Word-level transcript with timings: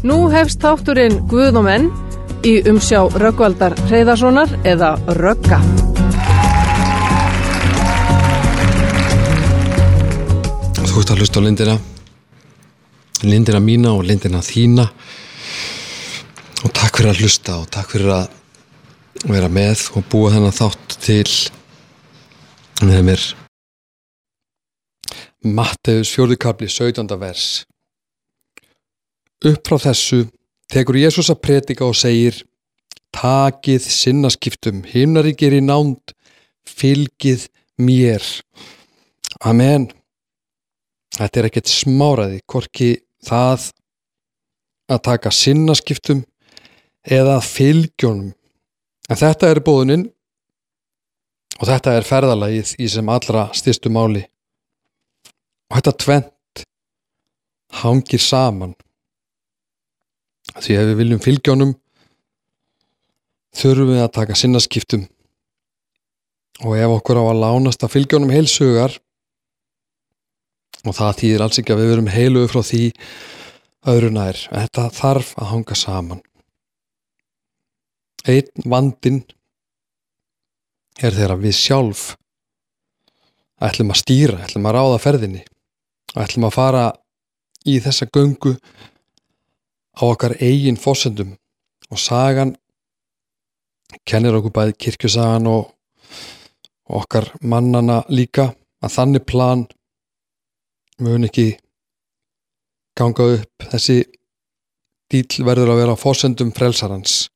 Nú 0.00 0.30
hefst 0.32 0.62
þátturinn 0.64 1.18
Guð 1.28 1.58
og 1.60 1.66
menn 1.66 1.90
í 2.48 2.54
umsjá 2.70 3.02
Röggvaldar 3.20 3.74
Hreyðarssonar 3.90 4.54
eða 4.64 4.94
Rögga. 5.18 5.58
Þú 10.80 11.02
ert 11.02 11.12
að 11.12 11.20
hlusta 11.20 11.36
á 11.36 11.44
lindina, 11.44 11.76
lindina 13.28 13.60
mína 13.60 13.92
og 13.92 14.08
lindina 14.08 14.40
þína 14.40 14.88
og 16.64 16.72
takk 16.72 16.96
fyrir 16.96 17.12
að 17.12 17.20
hlusta 17.20 17.60
og 17.60 17.68
takk 17.68 17.92
fyrir 17.92 18.16
að 18.16 19.28
vera 19.28 19.52
með 19.52 19.84
og 20.00 20.08
búa 20.08 20.32
þennan 20.32 20.56
þátt 20.56 21.00
til 21.04 21.28
með 22.88 23.04
mér 23.10 23.32
Matteus 25.44 26.08
fjórðukabli 26.16 26.72
17. 26.72 27.04
vers 27.20 27.50
Upp 29.40 29.60
frá 29.64 29.78
þessu 29.80 30.26
tekur 30.68 30.98
Jésús 31.00 31.30
að 31.32 31.40
predika 31.46 31.86
og 31.86 31.96
segir 31.96 32.42
Takið 33.10 33.86
sinnaskiptum, 33.90 34.84
himnaríkir 34.86 35.56
í 35.56 35.62
nánd, 35.64 36.12
fylgið 36.62 37.48
mér. 37.82 38.22
Amen. 39.42 39.88
Þetta 41.16 41.40
er 41.40 41.48
ekkert 41.48 41.72
smáraði, 41.72 42.38
hvorki 42.46 42.90
það 43.26 43.70
að 44.90 45.02
taka 45.08 45.32
sinnaskiptum 45.34 46.22
eða 47.02 47.40
fylgjónum. 47.42 48.30
En 49.10 49.18
þetta 49.18 49.50
er 49.50 49.62
bóðuninn 49.66 50.06
og 51.58 51.66
þetta 51.66 51.96
er 51.98 52.06
ferðalagið 52.06 52.76
í 52.78 52.90
sem 52.92 53.10
allra 53.10 53.48
styrstu 53.56 53.90
máli. 53.90 54.22
Og 55.70 55.80
þetta 55.80 55.96
tvent 56.04 56.64
hangir 57.82 58.22
saman. 58.22 58.76
Því 60.58 60.76
ef 60.76 60.88
við 60.88 60.98
viljum 60.98 61.22
fylgjónum 61.22 61.74
þurfum 63.56 63.92
við 63.92 64.02
að 64.04 64.14
taka 64.16 64.38
sinnaskiptum. 64.38 65.04
Og 66.66 66.76
ef 66.76 66.94
okkur 66.98 67.20
á 67.22 67.24
að 67.24 67.42
lánast 67.44 67.84
að 67.86 67.94
fylgjónum 67.94 68.32
heilsugar 68.34 68.96
og 70.84 70.96
það 70.96 71.18
þýðir 71.20 71.44
alls 71.44 71.60
ekki 71.60 71.74
að 71.74 71.82
við 71.82 71.92
verum 71.92 72.10
heiluðu 72.14 72.50
frá 72.50 72.60
því 72.64 72.82
öðru 73.90 74.10
nær 74.16 74.40
þetta 74.48 74.88
þarf 74.96 75.34
að 75.40 75.50
hanga 75.54 75.76
saman. 75.78 76.24
Einn 78.28 78.68
vandin 78.68 79.22
er 81.00 81.16
þegar 81.16 81.38
við 81.40 81.56
sjálf 81.56 82.02
ætlum 83.60 83.92
að 83.92 84.00
stýra, 84.02 84.42
ætlum 84.44 84.68
að 84.68 84.76
ráða 84.76 85.00
ferðinni 85.00 85.44
ætlum 86.18 86.48
að 86.48 86.56
fara 86.56 86.84
í 87.68 87.76
þessa 87.82 88.08
göngu 88.12 88.56
á 89.98 90.02
okkar 90.06 90.36
eigin 90.40 90.78
fósendum 90.80 91.34
og 91.90 91.98
sagan 91.98 92.54
kennir 94.06 94.36
okkur 94.38 94.54
bæði 94.54 94.76
kirkjusagan 94.84 95.48
og 95.50 95.74
okkar 96.90 97.30
mannana 97.42 98.02
líka 98.08 98.50
að 98.82 98.94
þannig 98.96 99.26
plan 99.26 99.66
mun 101.00 101.26
ekki 101.26 101.52
ganga 102.98 103.26
upp. 103.36 103.68
Þessi 103.72 104.02
dýl 105.10 105.44
verður 105.46 105.74
að 105.74 105.80
vera 105.82 105.98
fósendum 105.98 106.52
frelsarans. 106.56 107.28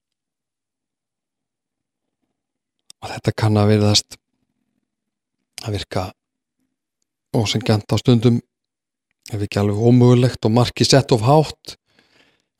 Og 3.03 3.11
þetta 3.13 3.35
kann 3.37 3.61
að 3.61 3.71
verðast 3.75 4.19
að 5.65 5.79
virka 5.79 6.05
ósengjant 7.35 7.91
á 7.93 7.97
stundum 8.01 8.39
ef 9.33 9.41
ekki 9.41 9.61
alveg 9.61 9.81
ómögulegt 9.81 10.47
og 10.47 10.55
marki 10.55 10.87
sett 10.87 11.13
of 11.13 11.25
hátt 11.25 11.77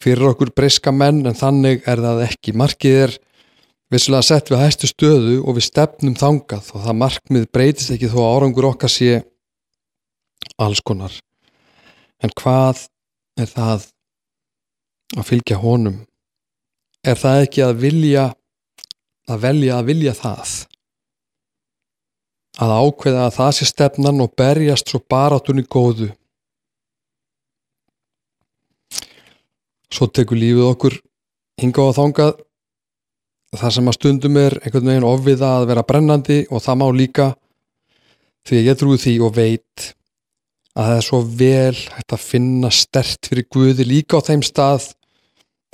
fyrir 0.03 0.31
okkur 0.33 0.53
breyska 0.57 0.93
menn 0.93 1.23
en 1.27 1.37
þannig 1.37 1.85
er 1.89 2.03
það 2.03 2.25
ekki. 2.27 2.55
Markið 2.57 2.99
er 3.05 3.15
vissulega 3.93 4.27
sett 4.27 4.51
við 4.51 4.63
hæstu 4.63 4.91
stöðu 4.91 5.37
og 5.43 5.59
við 5.59 5.69
stefnum 5.69 6.17
þangað 6.19 6.73
og 6.75 6.85
það 6.87 7.01
markmið 7.03 7.47
breytist 7.55 7.95
ekki 7.95 8.11
þó 8.13 8.19
að 8.25 8.33
árangur 8.35 8.71
okkar 8.73 8.93
sé 8.93 9.23
alls 10.61 10.83
konar. 10.85 11.15
En 12.23 12.33
hvað 12.41 12.87
er 13.41 13.51
það 13.51 13.89
að 15.15 15.29
fylgja 15.29 15.61
honum? 15.63 16.03
Er 17.05 17.19
það 17.21 17.43
ekki 17.45 17.65
að 17.65 17.81
vilja 17.83 18.29
að 19.29 19.43
velja 19.45 19.79
að 19.79 19.91
vilja 19.91 20.15
það? 20.17 20.55
Að 22.65 22.75
ákveða 22.81 23.25
að 23.27 23.37
það 23.39 23.55
sé 23.57 23.67
stefnan 23.69 24.23
og 24.23 24.35
berjast 24.39 24.91
svo 24.91 25.01
barátunni 25.11 25.65
góðu 25.67 26.13
svo 29.95 30.09
tekur 30.11 30.41
lífið 30.41 30.67
okkur 30.73 30.99
hinga 31.63 31.87
á 31.87 31.91
þangað. 31.97 32.35
Þar 33.55 33.75
sem 33.77 33.89
að 33.91 33.97
stundum 33.99 34.39
er 34.41 34.57
einhvern 34.63 34.91
veginn 34.91 35.07
ofviða 35.07 35.51
að 35.61 35.69
vera 35.71 35.87
brennandi 35.87 36.39
og 36.51 36.63
það 36.65 36.81
má 36.81 36.87
líka 36.91 37.27
því 38.45 38.59
að 38.59 38.69
ég 38.69 38.81
trúi 38.81 39.01
því 39.01 39.15
og 39.23 39.37
veit 39.37 39.85
að 40.75 40.89
það 40.89 40.97
er 40.97 41.07
svo 41.07 41.21
vel 41.39 41.77
hægt 41.95 42.17
að 42.17 42.25
finna 42.25 42.71
stert 42.75 43.31
fyrir 43.31 43.47
Guði 43.55 43.87
líka 43.87 44.19
á 44.19 44.27
þeim 44.27 44.43
stað 44.43 44.91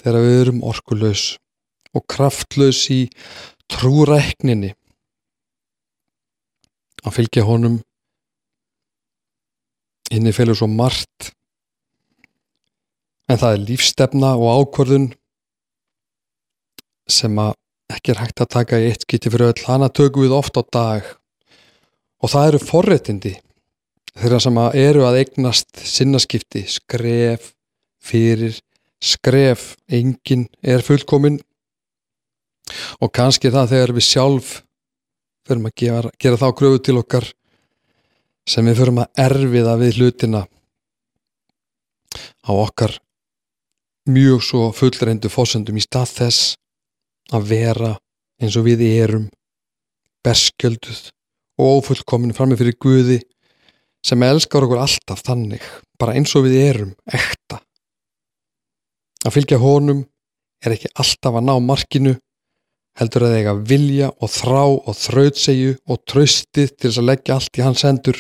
þegar 0.03 0.27
við 0.27 0.41
erum 0.43 0.61
orkulös 0.69 1.25
og 1.97 2.05
kraftlaus 2.11 2.83
í 2.93 3.01
trúrækninni. 3.73 4.75
Að 7.01 7.17
fylgja 7.17 7.47
honum 7.49 7.81
inni 10.13 10.35
félur 10.37 10.59
svo 10.59 10.69
margt 10.69 11.33
en 13.31 13.39
það 13.39 13.55
er 13.55 13.65
lífstefna 13.69 14.33
og 14.39 14.65
ákvörðun 14.65 15.11
sem 17.11 17.37
að 17.43 17.55
ekki 17.91 18.15
er 18.15 18.23
hægt 18.23 18.43
að 18.43 18.53
taka 18.55 18.79
í 18.81 18.89
eitt 18.91 19.05
skiti 19.07 19.31
fyrir 19.31 19.53
öll. 19.53 19.63
Hana 19.67 19.91
tökum 19.91 20.25
við 20.25 20.35
oft 20.35 20.59
á 20.59 20.63
dag. 20.67 21.07
Og 22.21 22.31
það 22.31 22.49
eru 22.51 22.61
forréttindi 22.63 23.35
þeirra 24.21 24.41
sem 24.43 24.59
að 24.61 24.79
eru 24.83 25.07
að 25.07 25.21
eignast 25.23 25.83
sinnaskipti. 25.83 26.65
Skref 26.71 27.53
fyrir 28.03 28.59
skref. 29.03 29.75
Engin 29.91 30.49
er 30.63 30.85
fullkomin 30.87 31.41
og 33.03 33.13
kannski 33.15 33.51
það 33.51 33.75
þegar 33.75 33.95
við 33.97 34.07
sjálf 34.07 34.51
fyrir 35.47 35.67
að 35.67 35.77
gera, 35.83 36.11
gera 36.23 36.39
þá 36.39 36.49
gröfu 36.59 36.83
til 36.87 36.99
okkar 37.01 37.27
sem 38.47 38.67
við 38.67 38.83
fyrir 38.83 39.01
að 39.03 39.23
erfiða 39.25 39.77
við 39.81 39.99
hlutina 39.99 40.43
á 42.47 42.53
okkar 42.55 42.95
mjög 44.09 44.45
svo 44.45 44.69
fullreindu 44.77 45.31
fósendum 45.33 45.77
í 45.77 45.85
stað 45.85 46.15
þess 46.17 46.55
að 47.37 47.51
vera 47.51 47.93
eins 48.41 48.57
og 48.57 48.67
við 48.67 48.85
erum 48.89 49.27
berskjölduð 50.25 51.11
og 51.61 51.81
ófullkomin 51.81 52.35
frammi 52.37 52.57
fyrir 52.61 52.79
Guði 52.81 53.21
sem 54.07 54.23
elskar 54.25 54.65
okkur 54.65 54.81
alltaf 54.81 55.21
þannig 55.27 55.65
bara 56.01 56.17
eins 56.17 56.33
og 56.37 56.47
við 56.47 56.57
erum 56.63 56.95
ekta. 57.13 57.61
Að 59.27 59.37
fylgja 59.37 59.61
honum 59.61 60.07
er 60.65 60.77
ekki 60.77 60.93
alltaf 60.95 61.37
að 61.37 61.47
ná 61.49 61.55
markinu 61.61 62.15
heldur 63.01 63.27
að 63.29 63.37
eiga 63.39 63.55
vilja 63.55 64.11
og 64.17 64.33
þrá 64.33 64.63
og 64.65 64.97
þrautsegju 64.97 65.77
og 65.89 66.03
tröstið 66.09 66.73
til 66.75 66.89
þess 66.89 67.01
að 67.03 67.09
leggja 67.11 67.37
allt 67.37 67.61
í 67.61 67.65
hans 67.65 67.85
hendur 67.87 68.19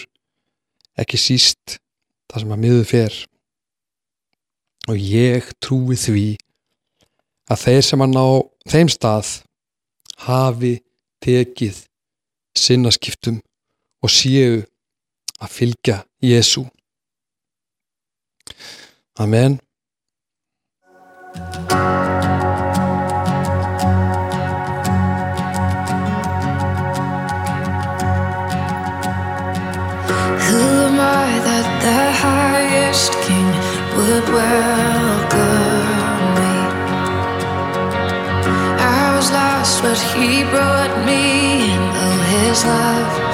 ekki 1.00 1.20
síst 1.20 1.78
það 2.30 2.44
sem 2.44 2.54
að 2.54 2.62
miður 2.64 2.88
fer 2.88 3.18
og 4.90 4.98
ég 4.98 5.46
trúi 5.62 5.94
því 5.94 6.24
að 7.50 7.62
þeir 7.64 7.84
sem 7.86 8.02
að 8.02 8.14
ná 8.16 8.24
þeim 8.72 8.90
stað 8.90 9.30
hafi 10.26 10.72
tekið 11.22 11.78
sinnaskiptum 12.58 13.38
og 14.02 14.10
séu 14.10 14.60
að 15.40 15.54
fylgja 15.54 16.00
Jésu 16.24 16.64
Amen 19.20 19.60
love 42.64 43.29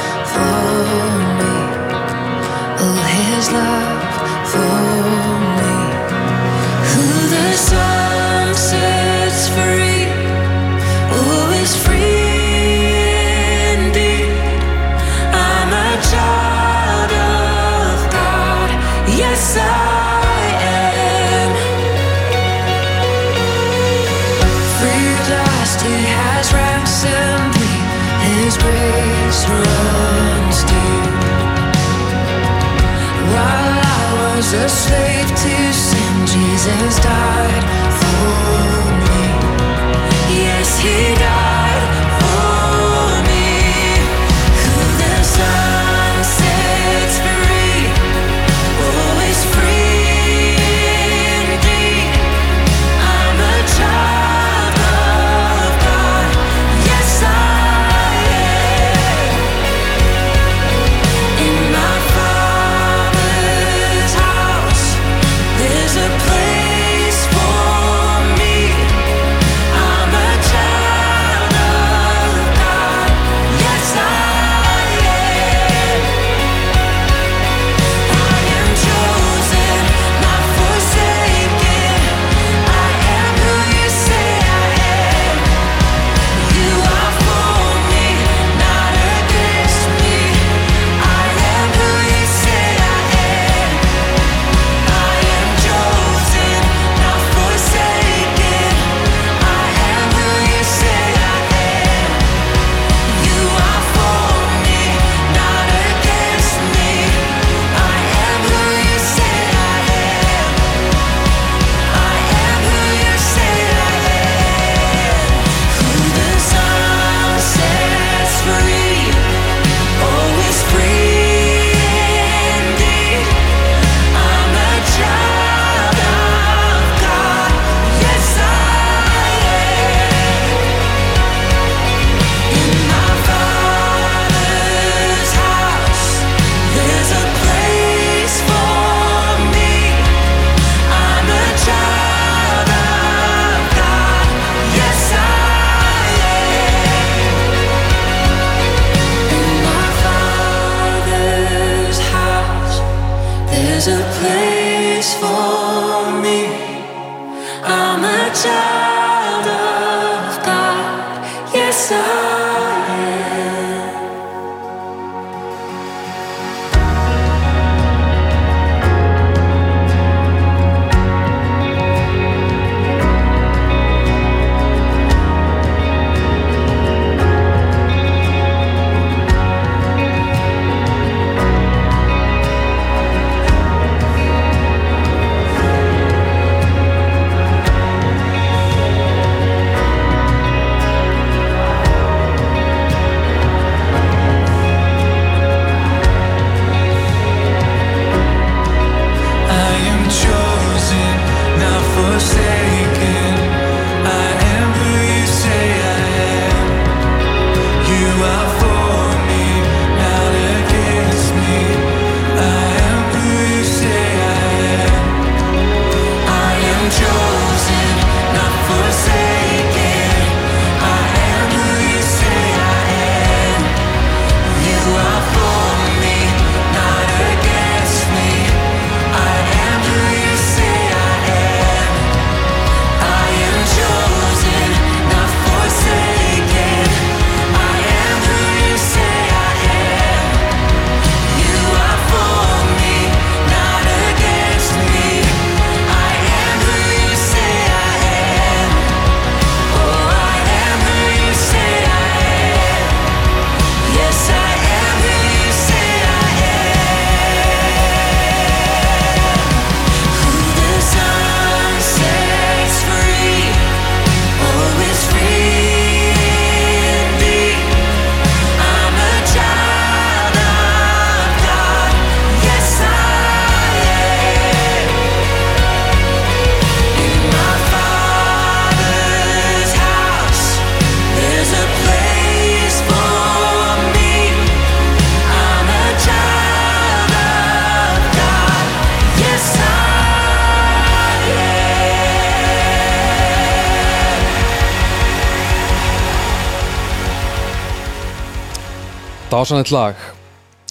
dásanett 299.37 299.71
lag. 299.75 299.97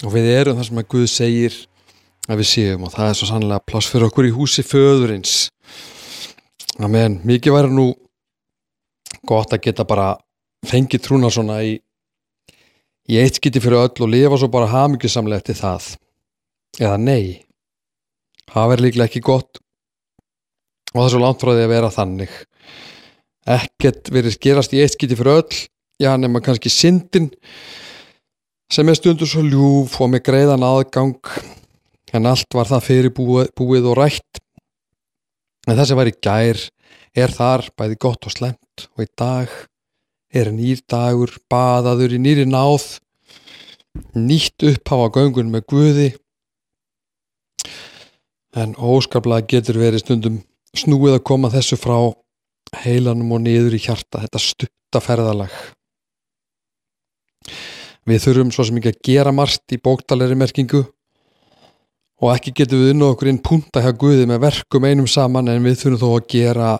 Og 0.02 0.10
við 0.10 0.26
erum 0.32 0.56
það 0.58 0.68
sem 0.68 0.78
að 0.80 0.88
Guð 0.90 1.06
segir 1.10 1.56
að 2.26 2.40
við 2.40 2.48
séum 2.50 2.86
og 2.86 2.92
það 2.96 3.10
er 3.10 3.18
svo 3.18 3.28
sannlega 3.28 3.64
pláss 3.70 3.90
fyrir 3.92 4.08
okkur 4.08 4.26
í 4.26 4.32
húsi 4.34 4.64
föðurins. 4.66 5.34
Amen, 6.82 7.20
mikið 7.24 7.54
væri 7.54 7.70
nú 7.72 7.86
gott 9.26 9.54
að 9.54 9.62
geta 9.68 9.86
bara 9.86 10.08
fengið 10.66 11.04
trúna 11.04 11.30
svona 11.30 11.60
í 11.62 11.76
í 13.06 13.20
eitt 13.22 13.38
geti 13.38 13.62
fyrir 13.62 13.84
öll 13.84 14.02
og 14.02 14.10
lifa 14.10 14.40
svo 14.42 14.50
bara 14.50 14.72
hafmyggisamlega 14.72 15.44
eftir 15.44 15.60
það. 15.60 15.88
Eða 16.82 16.98
nei 16.98 17.46
það 18.50 18.70
verður 18.72 18.86
líklega 18.88 19.10
ekki 19.12 19.24
gott. 19.30 19.62
Og 20.90 20.98
það 20.98 21.06
er 21.06 21.14
svo 21.14 21.22
langt 21.22 21.42
frá 21.44 21.54
því 21.54 21.64
að 21.68 21.74
vera 21.76 21.94
þannig. 21.94 22.36
Ekkert 23.46 24.10
verður 24.10 24.42
gerast 24.42 24.74
í 24.74 24.82
eitt 24.82 24.98
geti 24.98 25.18
fyrir 25.18 25.38
öll 25.38 25.64
já, 26.02 26.16
nema 26.18 26.42
kannski 26.42 26.72
syndin 26.72 27.30
sem 28.72 28.88
er 28.90 28.98
stundur 28.98 29.28
svo 29.30 29.44
ljúf 29.46 29.94
og 30.02 30.10
með 30.12 30.24
greiðan 30.26 30.64
aðgang 30.66 31.30
en 32.16 32.28
allt 32.28 32.56
var 32.56 32.68
það 32.70 32.84
fyrir 32.86 33.14
búið, 33.14 33.86
og 33.86 33.96
rætt. 33.98 34.40
En 35.66 35.78
þessi 35.78 35.96
var 35.98 36.10
í 36.10 36.14
gær 36.22 36.60
er 37.16 37.32
þar 37.34 37.66
bæði 37.78 37.98
gott 38.02 38.28
og 38.28 38.34
slemt 38.34 38.86
og 38.94 39.04
í 39.04 39.08
dag 39.18 39.52
er 40.36 40.52
nýr 40.52 40.82
dagur 40.90 41.32
baðaður 41.50 42.16
í 42.16 42.20
nýri 42.22 42.46
náð 42.48 42.98
nýtt 44.14 44.66
upphafa 44.68 45.08
göngun 45.14 45.52
með 45.52 45.66
guði. 45.72 46.10
En 48.56 48.74
óskaplega 48.76 49.46
getur 49.56 49.80
verið 49.80 50.04
stundum 50.04 50.42
snúið 50.76 51.18
að 51.18 51.26
koma 51.28 51.52
þessu 51.52 51.78
frá 51.80 51.98
heilanum 52.82 53.32
og 53.36 53.42
niður 53.44 53.76
í 53.78 53.82
hjarta 53.86 54.24
þetta 54.24 54.42
stutta 54.42 55.02
ferðalag 55.02 55.54
við 58.06 58.22
þurfum 58.22 58.52
svo 58.54 58.66
sem 58.66 58.78
ekki 58.80 58.92
að 58.92 59.00
gera 59.08 59.34
margt 59.34 59.74
í 59.74 59.80
bóktalegri 59.82 60.38
merkingu. 60.38 60.82
Og 62.22 62.32
ekki 62.32 62.54
getum 62.62 62.80
við 62.80 62.94
unna 62.94 63.10
okkur 63.12 63.28
inn 63.28 63.42
punta 63.44 63.82
hjá 63.84 63.90
Guði 63.92 64.24
með 64.30 64.44
verkum 64.46 64.86
einum 64.88 65.08
saman 65.10 65.50
en 65.52 65.64
við 65.66 65.80
þurfum 65.82 66.00
þó 66.00 66.08
að 66.14 66.28
gera 66.32 66.70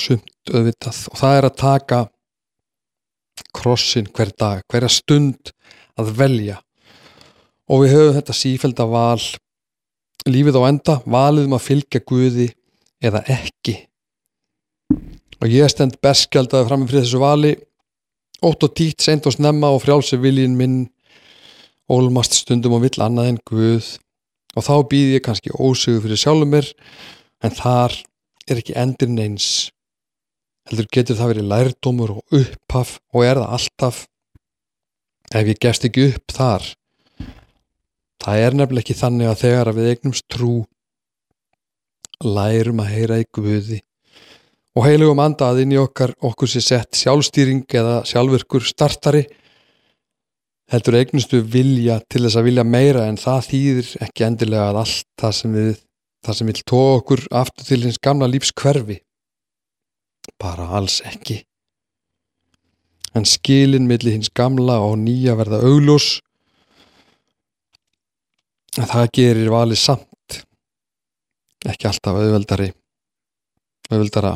sumt 0.00 0.52
auðvitað. 0.52 1.02
Og 1.12 1.20
það 1.20 1.38
er 1.38 1.48
að 1.48 1.58
taka 1.62 2.00
krossin 3.56 4.08
hver 4.16 4.32
dag, 4.38 4.64
hverja 4.70 4.90
stund 4.92 5.52
að 6.00 6.14
velja. 6.18 6.60
Og 7.70 7.84
við 7.84 7.96
höfum 7.96 8.16
þetta 8.18 8.36
sífælda 8.36 8.86
val 8.88 9.22
lífið 10.26 10.58
á 10.58 10.62
enda, 10.66 10.98
valið 11.06 11.46
um 11.46 11.56
að 11.56 11.66
fylgja 11.68 12.02
Guði 12.06 12.48
eða 13.04 13.22
ekki. 13.30 13.76
Og 15.36 15.52
ég 15.52 15.70
stend 15.70 15.98
bestgjaldaði 16.02 16.66
fram 16.68 16.82
með 16.82 16.92
fyrir 16.92 17.06
þessu 17.06 17.22
vali 17.22 17.54
ótt 18.44 18.66
og 18.66 18.74
títt, 18.76 19.00
seint 19.04 19.26
og 19.28 19.36
snemma 19.36 19.70
og 19.72 19.82
frjálsi 19.84 20.18
viljin 20.20 20.56
minn 20.58 20.78
ólmast 21.92 22.36
stundum 22.40 22.76
og 22.76 22.84
vill 22.84 23.00
annað 23.02 23.30
en 23.32 23.40
Guð. 23.48 23.92
Og 24.56 24.64
þá 24.64 24.74
býð 24.90 25.14
ég 25.16 25.24
kannski 25.24 25.52
ósögu 25.52 26.02
fyrir 26.04 26.20
sjálfur 26.20 26.50
mér 26.50 26.72
en 27.44 27.54
þar 27.54 27.94
er 28.48 28.60
ekki 28.62 28.76
endin 28.78 29.20
eins. 29.20 29.68
Heldur 30.66 30.88
getur 30.92 31.18
það 31.18 31.32
verið 31.34 31.50
lærdómur 31.52 32.16
og 32.16 32.40
upphaf 32.40 32.96
og 33.14 33.26
er 33.26 33.40
það 33.42 33.54
alltaf. 33.58 34.02
Ef 35.34 35.52
ég 35.52 35.62
gefst 35.62 35.86
ekki 35.86 36.10
upp 36.12 36.34
þar 36.34 36.74
það 38.26 38.42
er 38.42 38.56
nefnilega 38.58 38.82
ekki 38.82 38.98
þannig 38.98 39.30
að 39.30 39.42
þegar 39.44 39.70
að 39.70 39.78
við 39.78 39.90
eignumst 39.92 40.26
trú 40.34 40.54
lærum 42.26 42.80
að 42.82 42.92
heyra 42.94 43.18
í 43.22 43.26
Guði 43.36 43.80
og 44.76 44.84
heilugum 44.84 45.22
andað 45.24 45.62
inn 45.62 45.72
í 45.72 45.80
okkar 45.80 46.12
okkur 46.28 46.50
sér 46.52 46.64
sett 46.64 46.98
sjálfstýring 47.00 47.64
eða 47.80 48.02
sjálfurkur 48.08 48.64
startari 48.66 49.24
heldur 50.72 50.98
eignustu 50.98 51.40
vilja 51.40 52.00
til 52.10 52.26
þess 52.26 52.38
að 52.40 52.48
vilja 52.50 52.66
meira 52.66 53.06
en 53.08 53.18
það 53.20 53.48
þýðir 53.50 53.90
ekki 54.06 54.26
endilega 54.26 54.70
að 54.70 54.80
allt 54.82 55.08
það 55.22 55.36
sem 55.40 55.56
við 55.56 55.74
það 56.26 56.38
sem 56.38 56.50
vil 56.50 56.62
tóa 56.66 56.94
okkur 56.98 57.22
aftur 57.40 57.68
til 57.68 57.82
hins 57.84 58.00
gamla 58.02 58.26
lífs 58.26 58.50
hverfi. 58.58 58.96
Bara 60.42 60.66
alls 60.74 60.98
ekki. 61.06 61.38
En 63.14 63.24
skilin 63.24 63.86
milli 63.86 64.16
hins 64.16 64.32
gamla 64.34 64.80
og 64.82 64.96
nýja 64.98 65.36
verða 65.38 65.62
augljós. 65.64 66.16
Það 68.76 69.06
gerir 69.14 69.52
valið 69.54 69.80
samt 69.80 70.40
ekki 71.66 71.88
alltaf 71.88 72.18
auðveldari 72.18 72.68
auðveldara 73.88 74.34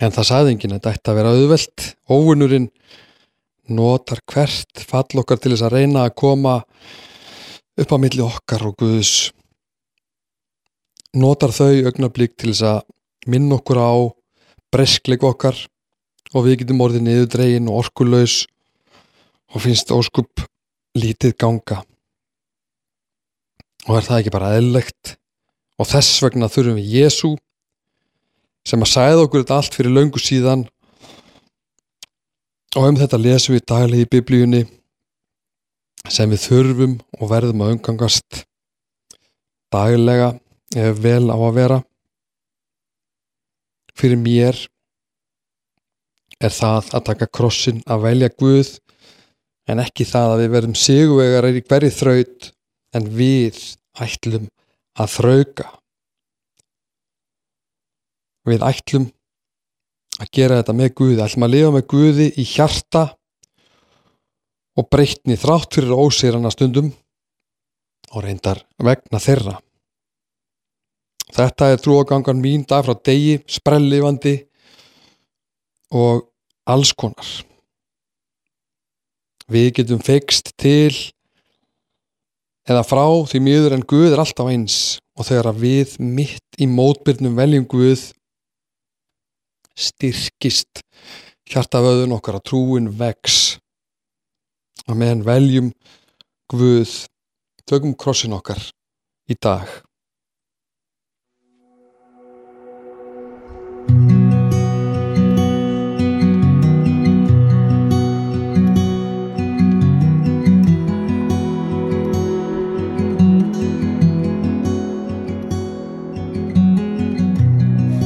en 0.00 0.12
það 0.12 0.28
sagði 0.28 0.54
enginn 0.54 0.76
að 0.76 0.80
þetta 0.80 0.94
ætti 0.94 1.12
að 1.12 1.18
vera 1.20 1.34
auðvelt. 1.34 1.86
Óvinnurinn 2.12 2.68
notar 3.76 4.20
hvert 4.30 4.84
fall 4.86 5.22
okkar 5.22 5.40
til 5.40 5.54
þess 5.54 5.66
að 5.66 5.76
reyna 5.78 6.04
að 6.06 6.16
koma 6.20 6.58
upp 7.76 7.92
á 7.92 7.96
milli 8.00 8.24
okkar 8.24 8.66
og 8.68 8.76
Guðs. 8.80 9.14
Notar 11.16 11.54
þau 11.56 11.88
augnablík 11.88 12.36
til 12.36 12.52
þess 12.52 12.66
að 12.68 12.84
minna 13.26 13.56
okkur 13.58 13.80
á 13.80 13.92
breskleik 14.74 15.24
okkar 15.24 15.58
og 16.34 16.46
við 16.46 16.62
getum 16.62 16.82
orðið 16.84 17.06
niður 17.06 17.28
dregin 17.32 17.70
og 17.70 17.84
orkuleus 17.84 18.44
og 19.54 19.62
finnst 19.64 19.92
óskup 19.94 20.44
lítið 20.96 21.36
ganga. 21.40 21.82
Og 23.86 23.96
er 23.98 24.06
það 24.06 24.20
ekki 24.20 24.34
bara 24.34 24.54
eðlegt 24.58 25.16
og 25.80 25.88
þess 25.88 26.20
vegna 26.24 26.50
þurfum 26.50 26.80
við 26.80 26.94
Jésu 26.98 27.34
sem 28.66 28.82
að 28.82 28.92
sæða 28.92 29.24
okkur 29.24 29.44
þetta 29.44 29.58
allt 29.60 29.76
fyrir 29.78 29.94
löngu 29.94 30.22
síðan. 30.22 30.64
Og 32.76 32.88
um 32.90 32.98
þetta 32.98 33.20
lesum 33.20 33.56
við 33.56 33.66
daglega 33.70 34.04
í 34.04 34.10
biblíunni 34.10 34.62
sem 36.12 36.30
við 36.30 36.42
þurfum 36.46 36.96
og 37.18 37.30
verðum 37.30 37.62
að 37.64 37.76
umgangast 37.76 38.42
daglega 39.72 40.34
ef 40.76 40.98
vel 41.02 41.30
á 41.30 41.36
að 41.38 41.54
vera. 41.56 41.78
Fyrir 43.96 44.20
mér 44.20 44.58
er 46.42 46.52
það 46.52 46.90
að 46.98 47.06
taka 47.06 47.30
krossin 47.32 47.80
að 47.88 48.04
velja 48.10 48.32
Guð 48.34 48.74
en 49.70 49.80
ekki 49.82 50.04
það 50.06 50.34
að 50.34 50.42
við 50.42 50.52
verðum 50.56 50.76
sigurvegar 50.78 51.48
í 51.48 51.64
hverju 51.64 51.94
þraut 51.96 52.50
en 52.96 53.08
við 53.16 53.62
ætlum 54.04 54.50
að 55.00 55.12
þrauka 55.14 55.70
við 58.46 58.64
ætlum 58.66 59.06
að 60.20 60.32
gera 60.32 60.60
þetta 60.60 60.74
með 60.76 60.92
Guði. 61.00 61.20
Ætlum 61.24 61.46
að 61.46 61.54
lifa 61.54 61.72
með 61.74 61.86
Guði 61.92 62.28
í 62.40 62.46
hjarta 62.48 63.04
og 64.76 64.88
breytni 64.92 65.36
þrátt 65.40 65.76
fyrir 65.76 65.96
ósýrana 65.96 66.52
stundum 66.52 66.90
og 68.12 68.24
reyndar 68.24 68.62
vegna 68.82 69.20
þeirra. 69.22 69.56
Þetta 71.36 71.72
er 71.72 71.82
trúagangan 71.82 72.38
mín 72.40 72.62
dag 72.68 72.84
frá 72.86 72.94
degi, 73.04 73.40
sprellifandi 73.50 74.38
og 75.96 76.28
alls 76.70 76.92
konar. 76.96 77.26
Við 79.50 79.72
getum 79.80 80.02
feikst 80.02 80.52
til 80.58 80.94
eða 82.66 82.82
frá 82.86 83.04
því 83.30 83.42
miður 83.42 83.76
en 83.76 83.84
Guð 83.86 84.14
er 84.14 84.22
alltaf 84.22 84.50
eins. 84.50 84.78
Og 85.16 85.24
þegar 85.24 85.54
við 85.56 85.94
mitt 86.02 86.58
í 86.60 86.66
mótbyrnum 86.68 87.38
veljum 87.38 87.66
Guð 87.70 88.10
styrkist. 89.76 90.82
Hjartavöðun 91.46 92.16
okkar 92.16 92.40
að 92.40 92.48
trúin 92.50 92.90
vex. 92.98 93.58
Að 94.86 94.98
meðan 95.02 95.26
veljum 95.26 95.70
Guð. 96.46 97.06
Tökum 97.66 97.96
krossin 97.98 98.36
okkar 98.36 98.60
í 99.26 99.34
dag. 99.34 99.66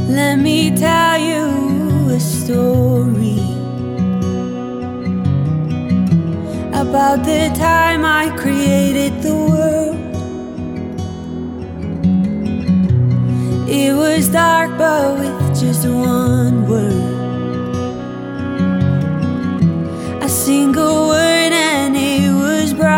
Let 0.09 0.39
me 0.39 0.75
tell 0.75 1.21
you 1.21 1.60
story 2.21 3.41
about 6.75 7.25
the 7.25 7.50
time 7.55 8.05
I 8.05 8.31
created 8.37 9.23
the 9.23 9.35
world. 9.35 9.97
It 13.69 13.95
was 13.95 14.29
dark, 14.29 14.77
but 14.77 15.19
with 15.19 15.61
just 15.61 15.87
one 15.87 16.69
word. 16.69 16.93
A 20.23 20.29
single 20.29 21.09
word, 21.09 21.53
and 21.53 21.97
it 21.97 22.33
was 22.33 22.75
bright. 22.75 22.91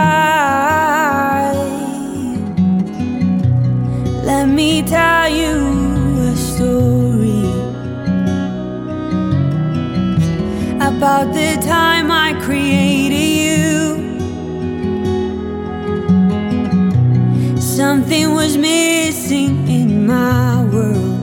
Let 4.25 4.49
me 4.49 4.83
tell 4.83 5.29
you 5.29 6.33
a 6.33 6.37
story 6.37 6.92
about 10.97 11.33
the 11.33 11.57
time 11.63 12.11
I 12.11 12.33
created 12.45 13.29
you. 13.43 13.63
Something 17.61 18.35
was 18.35 18.57
missing 18.57 19.67
in 19.69 20.07
my 20.07 20.65
world. 20.73 21.21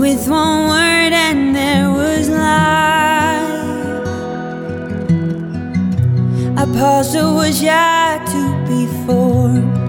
With 0.00 0.28
one 0.28 0.68
word, 0.68 1.12
and 1.26 1.54
there 1.54 1.90
was 1.90 2.28
life. 2.28 3.52
A 6.64 6.66
puzzle 6.78 7.34
was 7.36 7.62
yet 7.62 8.26
to 8.26 8.42
be 8.68 8.86
formed. 9.06 9.81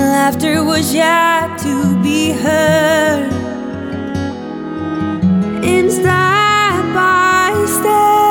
laughter 0.00 0.64
was 0.64 0.94
yet 0.94 1.58
to 1.58 2.02
be 2.02 2.32
heard. 2.32 3.32
And 5.64 5.90
step 5.90 6.84
by 6.94 7.66
step. 7.66 8.29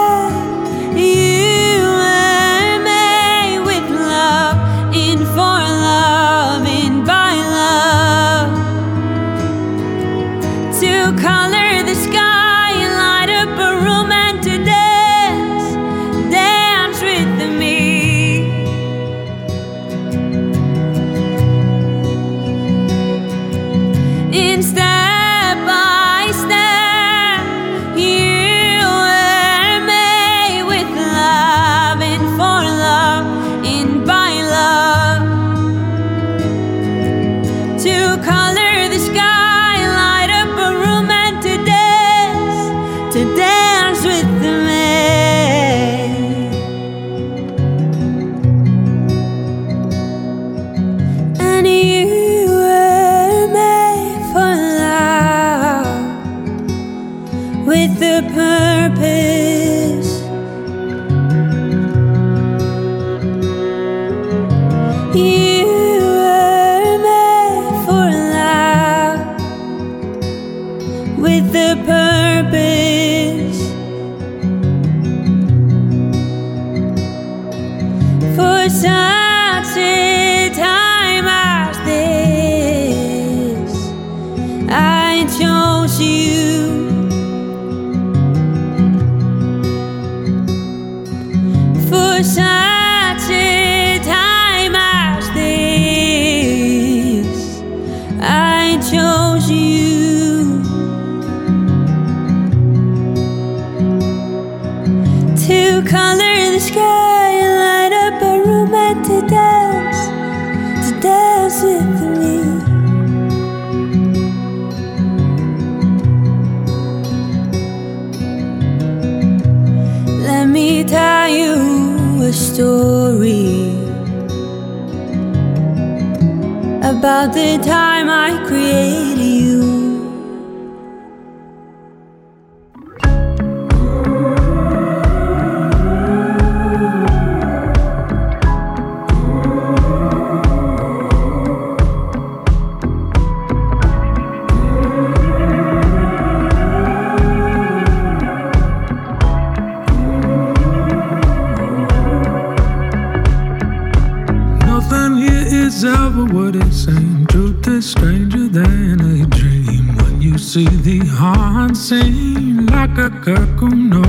circle 163.30 163.70
no 163.70 164.02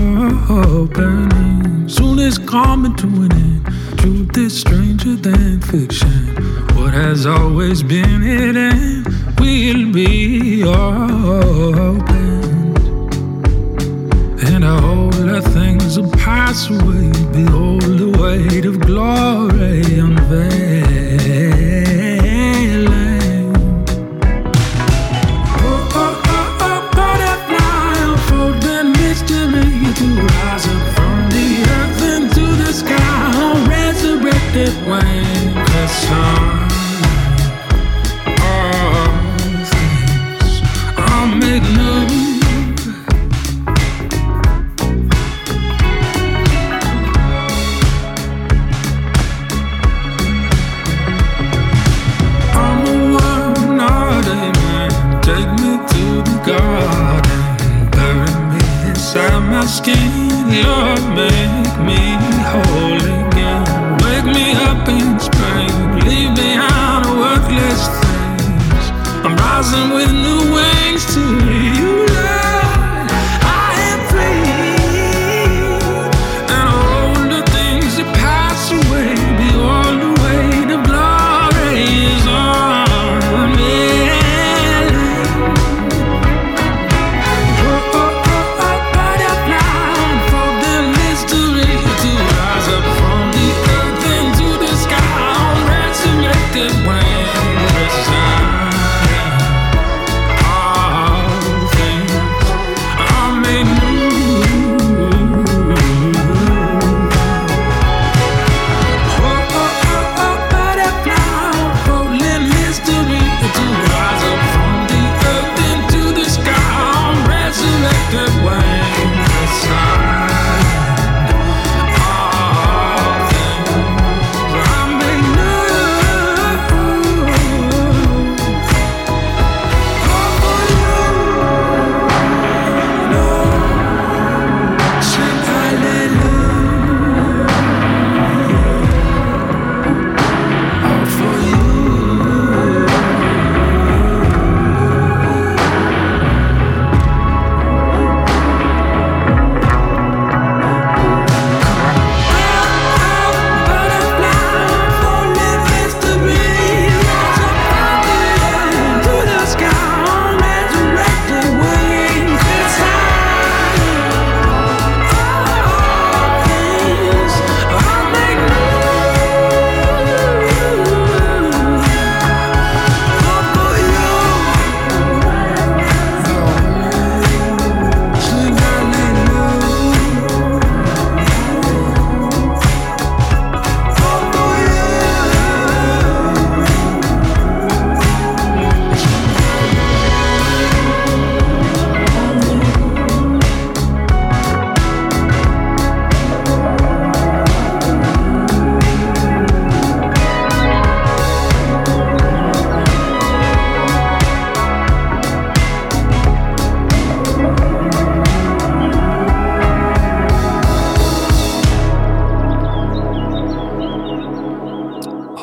opening. 0.49 1.87
Soon 1.87 2.19
it's 2.19 2.39
coming 2.39 2.95
to 2.97 3.07
an 3.07 3.33
end. 3.33 3.65
Truth 3.99 4.39
is 4.39 4.61
stranger 4.61 5.15
than 5.15 5.61
fiction. 5.61 6.21
What 6.75 6.95
has 6.95 7.27
always 7.27 7.83
been 7.83 8.23
hidden 8.23 9.05
will 9.39 9.93
be 9.93 10.65
all. 10.65 11.80
skin, 59.71 60.11
Lord, 60.51 61.01
make 61.15 61.73
me 61.87 62.03
whole 62.51 62.99
again. 62.99 63.63
Wake 64.03 64.27
me 64.35 64.53
up 64.69 64.89
in 64.89 65.19
spring, 65.21 65.71
leave 66.07 66.35
behind 66.35 67.07
worthless 67.21 67.87
things. 68.03 68.85
I'm 69.25 69.37
rising 69.37 69.91
with 69.95 70.11
new 70.11 70.55
wings 70.55 71.05
to 71.15 71.21
leave. 71.21 71.80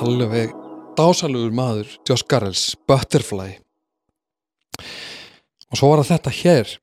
Alveg 0.08 0.54
dásalugur 0.98 1.54
maður 1.54 1.94
Josh 2.08 2.26
Garrels, 2.30 2.76
Butterfly. 2.88 3.58
Og 5.68 5.80
svo 5.80 5.92
var 5.92 6.02
það 6.02 6.12
þetta 6.14 6.36
hér 6.40 6.74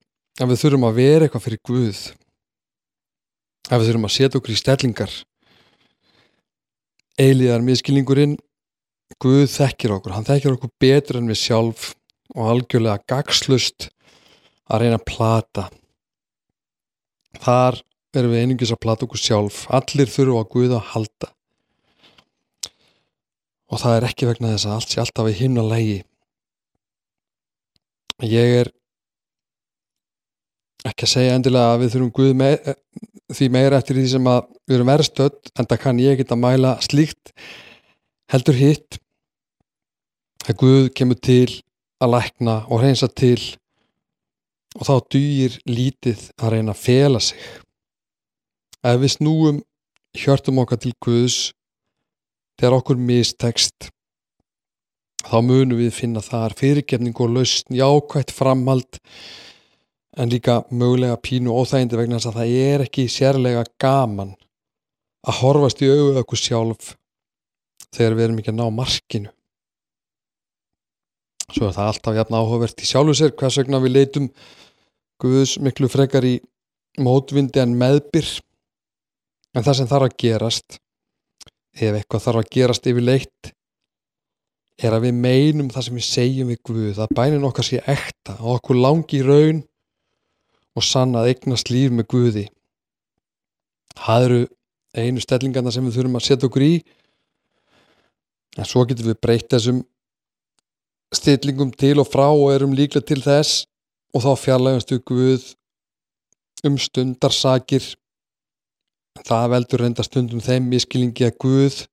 að 0.43 0.51
við 0.51 0.61
þurfum 0.63 0.89
að 0.89 0.99
vera 0.99 1.27
eitthvað 1.27 1.47
fyrir 1.47 1.63
Guð. 1.65 2.01
Að 3.71 3.81
við 3.81 3.89
þurfum 3.89 4.09
að 4.09 4.15
setja 4.17 4.41
okkur 4.41 4.55
í 4.55 4.59
stellingar. 4.61 5.15
Eiliðar 7.21 7.65
miskilningurinn 7.65 8.37
Guð 9.23 9.47
þekkir 9.53 9.95
okkur, 9.95 10.15
hann 10.17 10.27
þekkir 10.27 10.57
okkur 10.57 10.73
betur 10.83 11.21
en 11.21 11.29
við 11.31 11.39
sjálf 11.39 11.93
og 12.35 12.49
algjörlega 12.51 13.05
gagslust 13.09 13.89
að 14.67 14.83
reyna 14.83 14.99
að 14.99 15.07
plata. 15.11 15.69
Þar 17.45 17.79
erum 18.17 18.35
við 18.35 18.43
einungis 18.43 18.73
að 18.75 18.83
plata 18.83 19.07
okkur 19.07 19.21
sjálf. 19.21 19.65
Allir 19.71 20.11
þurfum 20.11 20.41
að 20.41 20.51
Guð 20.55 20.77
að 20.79 20.91
halda 20.95 21.31
og 23.73 23.81
það 23.81 23.97
er 23.99 24.09
ekki 24.11 24.29
vegna 24.29 24.55
þess 24.55 24.69
að 24.69 24.77
allt 24.79 24.93
sé 24.93 25.03
alltaf 25.03 25.31
í 25.31 25.39
himna 25.39 25.65
lægi 25.67 26.01
ég 28.25 28.57
er 28.63 28.73
ekki 30.85 31.07
að 31.07 31.15
segja 31.15 31.37
endilega 31.39 31.75
að 31.75 31.83
við 31.83 31.95
þurfum 31.95 32.15
Guð 32.19 32.35
me 32.39 32.51
því 33.35 33.49
meira 33.53 33.79
eftir 33.81 33.99
því 33.99 34.07
sem 34.13 34.27
að 34.29 34.43
við 34.69 34.77
erum 34.77 34.91
verðstödd 34.93 35.53
en 35.55 35.69
það 35.71 35.81
kann 35.85 36.03
ég 36.03 36.15
ekki 36.15 36.29
að 36.29 36.43
mæla 36.45 36.75
slíkt 36.85 37.33
heldur 38.33 38.59
hitt. 38.59 38.99
Að 40.45 40.59
Guð 40.61 40.89
kemur 40.97 41.19
til 41.25 41.49
að 42.05 42.17
lækna 42.17 42.57
og 42.69 42.83
reynsa 42.85 43.09
til 43.09 43.41
og 44.75 44.87
þá 44.89 44.95
dýr 45.15 45.59
lítið 45.71 46.29
að 46.37 46.57
reyna 46.57 46.75
að 46.75 46.83
fela 46.83 47.21
sig. 47.23 47.39
Ef 48.85 48.99
við 49.01 49.15
snúum 49.15 49.61
hjörtum 50.19 50.61
okkar 50.61 50.83
til 50.83 50.93
Guðs 51.05 51.55
þegar 52.61 52.79
okkur 52.79 53.01
mistekst 53.11 53.91
þá 55.25 55.39
munum 55.45 55.79
við 55.81 55.95
finna 55.97 56.23
þar 56.25 56.55
fyrirgefning 56.59 57.17
og 57.17 57.33
lausn, 57.39 57.75
jákvætt 57.75 58.33
framhald 58.35 59.01
en 60.15 60.31
líka 60.31 60.63
mögulega 60.71 61.17
pínu 61.19 61.55
óþægindi 61.55 61.99
vegna 61.99 62.19
þess 62.19 62.31
að 62.31 62.41
það 62.41 62.59
er 62.65 62.85
ekki 62.87 63.07
sérlega 63.11 63.65
gaman 63.83 64.35
að 65.25 65.41
horfast 65.41 65.83
í 65.83 65.89
auðu 65.91 66.21
okkur 66.21 66.41
sjálf 66.41 66.93
þegar 67.95 68.19
við 68.19 68.27
erum 68.27 68.39
ekki 68.43 68.53
að 68.53 68.61
ná 68.61 68.67
markinu. 68.75 69.33
Svo 71.55 71.69
er 71.69 71.77
það 71.77 71.91
alltaf 71.91 72.19
jafn 72.19 72.37
áhugavert 72.39 72.83
í 72.83 72.89
sjálfu 72.89 73.17
sér 73.19 73.35
hvers 73.39 73.59
vegna 73.61 73.81
við 73.83 73.97
leitum 73.99 74.31
Guðs 75.23 75.59
miklu 75.63 75.89
frekar 75.89 76.25
í 76.27 76.39
mótvindi 77.01 77.61
en 77.63 77.77
meðbyr 77.79 78.27
en 79.55 79.63
það 79.63 79.77
sem 79.79 79.91
þarf 79.91 80.09
að 80.09 80.17
gerast 80.21 80.79
ef 81.75 81.99
eitthvað 81.99 82.25
þarf 82.27 82.41
að 82.41 82.51
gerast 82.55 82.89
yfir 82.91 83.05
leitt 83.05 83.53
er 84.83 84.95
að 84.95 85.07
við 85.07 85.21
meinum 85.23 85.71
það 85.71 85.87
sem 85.87 85.99
við 85.99 86.07
segjum 86.09 86.51
við 86.51 86.61
Guð 86.67 87.01
að 87.03 87.15
bænin 87.15 87.47
okkar 87.47 87.67
sé 87.67 87.81
ekta 87.87 88.37
og 88.41 88.59
okkur 88.59 88.81
langi 88.81 89.21
í 89.21 89.25
raun 89.27 89.63
og 90.75 90.83
sanna 90.83 91.23
að 91.23 91.33
eignast 91.33 91.71
líf 91.71 91.93
með 91.95 92.09
Guði. 92.11 92.45
Það 93.95 94.27
eru 94.29 94.41
einu 94.95 95.23
stellingarna 95.23 95.73
sem 95.75 95.85
við 95.87 95.99
þurfum 95.99 96.19
að 96.19 96.27
setja 96.27 96.49
okkur 96.49 96.67
í. 96.67 96.75
En 98.59 98.67
svo 98.67 98.85
getum 98.87 99.11
við 99.11 99.21
breytt 99.23 99.51
þessum 99.55 99.83
stillingum 101.15 101.71
til 101.79 101.97
og 102.03 102.11
frá 102.11 102.27
og 102.27 102.49
erum 102.55 102.75
líklega 102.75 103.07
til 103.07 103.21
þess. 103.23 103.65
Og 104.15 104.23
þá 104.23 104.33
fjarlægast 104.39 104.95
við 104.95 105.05
Guð 105.11 105.47
um 106.67 106.79
stundarsakir 106.81 107.87
það 109.23 109.51
veldur 109.55 109.85
reynda 109.85 110.07
stundum 110.07 110.43
þeim 110.43 110.67
miskilingi 110.73 111.29
að 111.29 111.39
Guð 111.45 111.85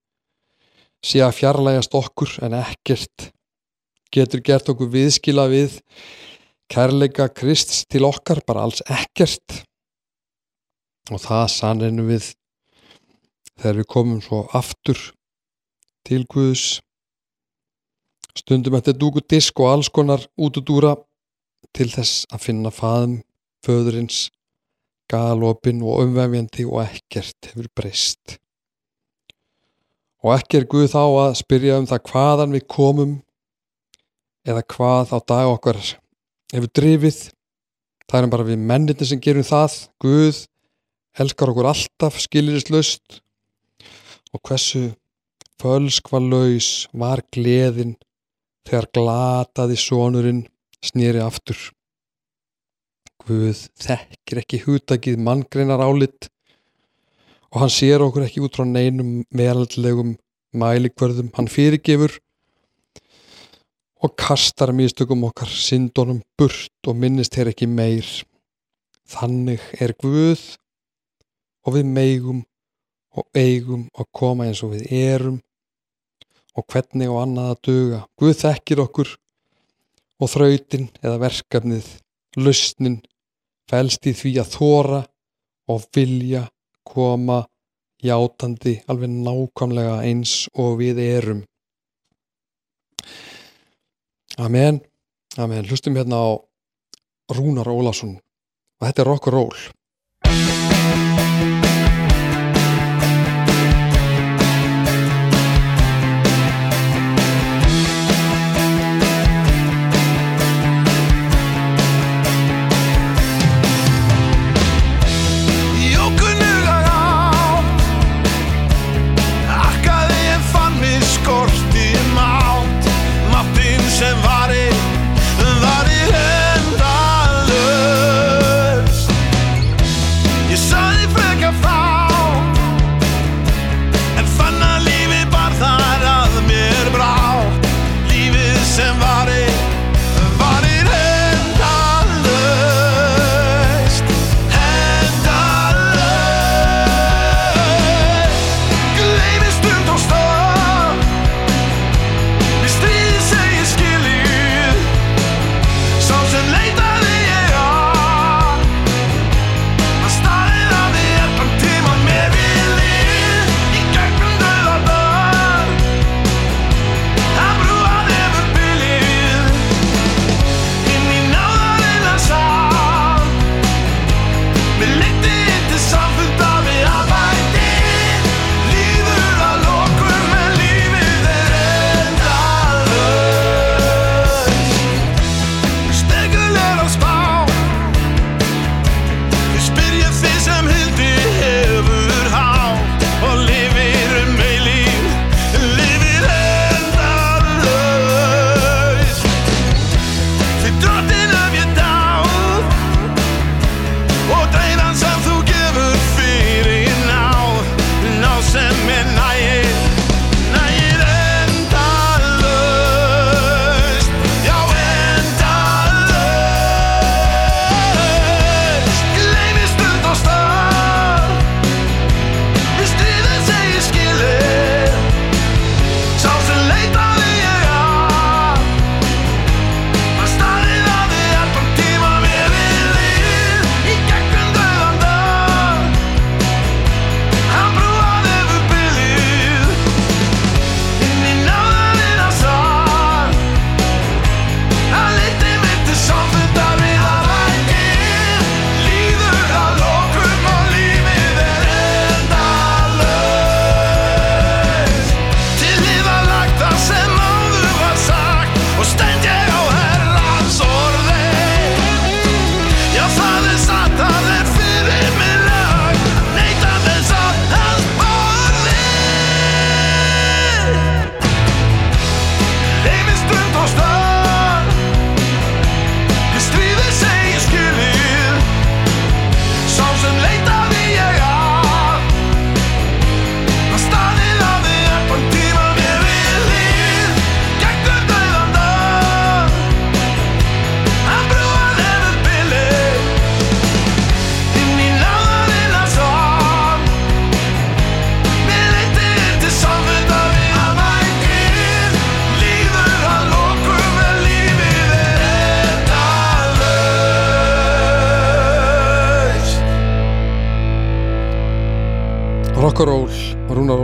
sé 1.05 1.21
að 1.25 1.37
fjarlægast 1.39 1.93
okkur 1.97 2.39
en 2.45 2.57
ekkert 2.57 3.31
getur 4.11 4.43
gert 4.43 4.69
okkur 4.71 4.91
viðskila 4.91 5.47
við 5.51 5.79
kærleika 6.71 7.29
Krist 7.31 7.73
til 7.91 8.05
okkar, 8.07 8.41
bara 8.47 8.65
alls 8.67 8.83
ekkert. 8.87 9.63
Og 11.11 11.19
það 11.19 11.47
sannreinu 11.51 12.05
við 12.07 12.31
þegar 13.59 13.79
við 13.81 13.89
komum 13.91 14.21
svo 14.23 14.45
aftur 14.57 14.99
til 16.07 16.23
Guðs. 16.31 16.79
Stundum 18.31 18.77
eftir 18.77 18.95
dúkudisk 18.95 19.59
og 19.59 19.73
alls 19.73 19.89
konar 19.91 20.23
útudúra 20.39 20.95
til 21.75 21.89
þess 21.91 22.25
að 22.31 22.45
finna 22.47 22.71
faðum 22.71 23.19
föðurins 23.65 24.29
galopin 25.11 25.81
og 25.83 26.05
umvefjandi 26.05 26.65
og 26.69 26.83
ekkert 26.85 27.51
hefur 27.51 27.67
breyst. 27.75 28.37
Og 30.21 30.35
ekki 30.35 30.61
er 30.61 30.69
Guð 30.69 30.91
þá 30.93 31.01
að 31.01 31.37
spyrja 31.41 31.79
um 31.81 31.87
það 31.89 32.05
hvaðan 32.11 32.55
við 32.55 32.67
komum 32.69 33.17
eða 34.47 34.63
hvað 34.73 35.15
á 35.17 35.19
dag 35.33 35.49
okkar 35.49 35.81
hefur 36.53 36.71
drifið. 36.77 37.19
Það 38.07 38.21
er 38.21 38.31
bara 38.35 38.47
við 38.47 38.63
menninni 38.69 39.07
sem 39.07 39.21
gerum 39.23 39.47
það. 39.47 39.77
Guð 40.03 40.45
elskar 41.19 41.51
okkur 41.51 41.71
alltaf 41.71 42.19
skilirislaust 42.21 43.19
og 44.31 44.43
hversu 44.47 44.91
fölskva 45.61 46.21
laus 46.23 46.87
var 46.93 47.21
gleðin 47.33 47.97
þegar 48.67 48.87
glataði 48.95 49.77
sonurinn 49.79 50.45
snýri 50.85 51.21
aftur 51.21 51.59
Guð 53.27 53.65
þekkir 53.81 54.41
ekki 54.41 54.59
hútakið 54.65 55.19
manngreinar 55.21 55.83
álit 55.83 56.29
og 57.51 57.61
hann 57.63 57.73
sér 57.73 58.03
okkur 58.05 58.25
ekki 58.25 58.43
út 58.45 58.57
frá 58.57 58.65
neinum 58.65 59.21
meðaldlegum 59.35 60.15
mælikvörðum, 60.57 61.31
hann 61.35 61.49
fyrirgefur 61.51 62.17
og 64.01 64.15
kastar 64.17 64.73
místökum 64.73 65.23
okkar 65.27 65.51
syndunum 65.51 66.21
burt 66.39 66.89
og 66.89 66.97
minnist 66.97 67.35
hér 67.37 67.51
ekki 67.51 67.67
meir. 67.69 68.07
Þannig 69.11 69.61
er 69.83 69.93
Guð 69.99 70.41
og 71.67 71.75
við 71.77 71.91
meigum 71.91 72.41
og 73.11 73.27
eigum 73.37 73.85
að 73.99 74.09
koma 74.15 74.47
eins 74.47 74.63
og 74.65 74.73
við 74.73 74.87
erum 74.95 75.41
og 76.57 76.65
hvernig 76.71 77.11
og 77.11 77.21
annað 77.21 77.51
að 77.51 77.61
duga. 77.67 77.99
Guð 78.19 78.37
þekkir 78.41 78.83
okkur 78.85 79.13
og 80.21 80.31
þrautin 80.31 80.89
eða 81.03 81.19
verkefnið 81.27 81.87
lausnin 82.39 83.01
fælst 83.69 84.07
í 84.09 84.13
því 84.17 84.33
að 84.41 84.53
þóra 84.55 85.01
og 85.71 85.87
vilja 85.95 86.45
koma 86.87 87.41
játandi 88.01 88.79
alveg 88.89 89.11
nákvæmlega 89.13 89.99
eins 90.07 90.47
og 90.57 90.79
við 90.81 91.01
erum. 91.03 91.43
Amen. 94.41 94.81
Amen, 95.37 95.65
hlustum 95.65 95.95
hérna 95.95 96.17
á 96.17 96.29
Rúnar 97.31 97.69
Ólason 97.71 98.17
og 98.17 98.87
þetta 98.87 99.01
er 99.05 99.07
rock 99.07 99.27
and 99.31 100.60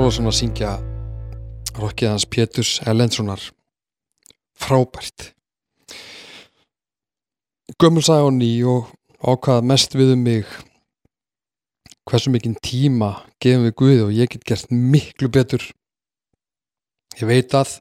Ólafsson 0.08 0.30
að 0.30 0.36
syngja 0.38 0.70
rockið 1.76 2.08
hans 2.08 2.24
Péturs 2.32 2.70
Erlendssonar. 2.88 3.42
Frábært. 4.56 5.34
Gömul 7.76 8.06
sagði 8.08 8.24
á 8.24 8.32
ný 8.32 8.52
og 8.72 8.94
ákvaða 9.20 9.66
mest 9.68 9.98
við 10.00 10.14
um 10.14 10.22
mig 10.24 10.54
hversu 12.08 12.32
mikinn 12.32 12.56
tíma 12.64 13.10
gefum 13.44 13.66
við 13.66 13.74
Guði 13.82 13.98
og 14.06 14.14
ég 14.16 14.32
get 14.32 14.46
gert 14.48 14.72
miklu 14.72 15.28
betur. 15.28 15.66
Ég 17.20 17.28
veit 17.28 17.52
að 17.60 17.74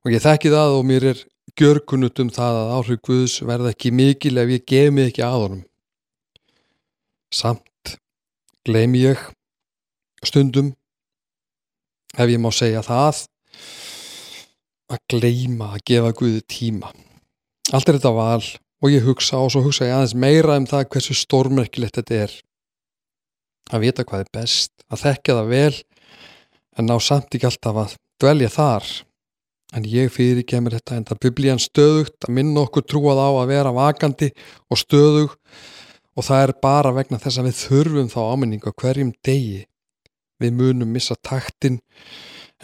og 0.00 0.14
ég 0.14 0.24
þekki 0.24 0.52
það 0.54 0.76
og 0.78 0.86
mér 0.88 1.06
er 1.10 1.20
gjörkunnut 1.60 2.22
um 2.24 2.30
það 2.32 2.62
að 2.62 2.72
áhrif 2.78 3.02
Guðs 3.04 3.34
verða 3.44 3.74
ekki 3.74 3.92
mikil 3.92 4.32
ef 4.40 4.54
ég 4.54 4.64
gef 4.64 4.88
mig 4.96 5.12
ekki 5.12 5.26
að 5.28 5.36
honum. 5.42 5.60
Samt 7.28 7.98
gleymi 8.64 9.04
ég 9.04 9.28
stundum 10.24 10.72
ef 12.14 12.30
ég 12.30 12.40
má 12.40 12.50
segja 12.54 12.82
það 12.84 13.24
að 14.94 15.00
gleyma 15.10 15.72
að 15.74 15.84
gefa 15.88 16.12
Guði 16.18 16.42
tíma. 16.50 16.90
Allt 17.72 17.88
er 17.88 17.98
þetta 17.98 18.12
val 18.14 18.44
og 18.84 18.92
ég 18.92 19.06
hugsa 19.06 19.40
og 19.40 19.50
svo 19.52 19.64
hugsa 19.64 19.88
ég 19.88 19.96
aðeins 19.96 20.16
meira 20.18 20.58
um 20.60 20.68
það 20.68 20.88
hversu 20.92 21.16
stórmerkilegt 21.16 21.98
þetta 21.98 22.20
er 22.26 22.36
að 23.72 23.86
vita 23.86 24.04
hvað 24.04 24.26
er 24.26 24.32
best 24.36 24.84
að 24.92 25.04
þekka 25.06 25.38
það 25.40 25.52
vel 25.54 25.76
en 26.76 26.90
ná 26.90 26.94
samt 27.00 27.34
ekki 27.34 27.48
alltaf 27.48 27.80
að 27.84 27.98
dvelja 28.20 28.52
þar. 28.52 28.88
En 29.74 29.86
ég 29.90 30.12
fyrir 30.12 30.44
kemur 30.46 30.76
þetta 30.76 30.98
en 30.98 31.06
það 31.08 31.22
biblían 31.24 31.62
stöðugt 31.62 32.28
að 32.28 32.34
minna 32.36 32.62
okkur 32.62 32.84
trúað 32.86 33.24
á 33.24 33.30
að 33.40 33.50
vera 33.50 33.72
vakandi 33.74 34.28
og 34.70 34.78
stöðug 34.78 35.32
og 36.14 36.26
það 36.26 36.42
er 36.44 36.52
bara 36.62 36.92
vegna 36.94 37.18
þess 37.18 37.40
að 37.40 37.48
við 37.48 37.62
þurfum 37.62 38.10
þá 38.12 38.20
áminningu 38.30 38.74
hverjum 38.78 39.10
degi 39.26 39.64
við 40.42 40.56
munum 40.58 40.90
missa 40.94 41.16
taktin 41.22 41.80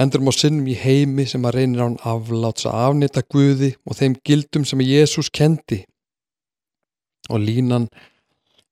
endurum 0.00 0.30
á 0.30 0.34
sinnum 0.34 0.68
í 0.70 0.76
heimi 0.78 1.26
sem 1.28 1.44
að 1.44 1.56
reynir 1.58 1.82
án 1.84 1.98
afláts 2.08 2.66
að 2.68 2.78
afnita 2.86 3.22
Guði 3.32 3.74
og 3.84 3.98
þeim 3.98 4.16
gildum 4.26 4.64
sem 4.68 4.80
Jésús 4.84 5.28
kendi. 5.32 5.82
Og 7.28 7.42
línan 7.42 7.88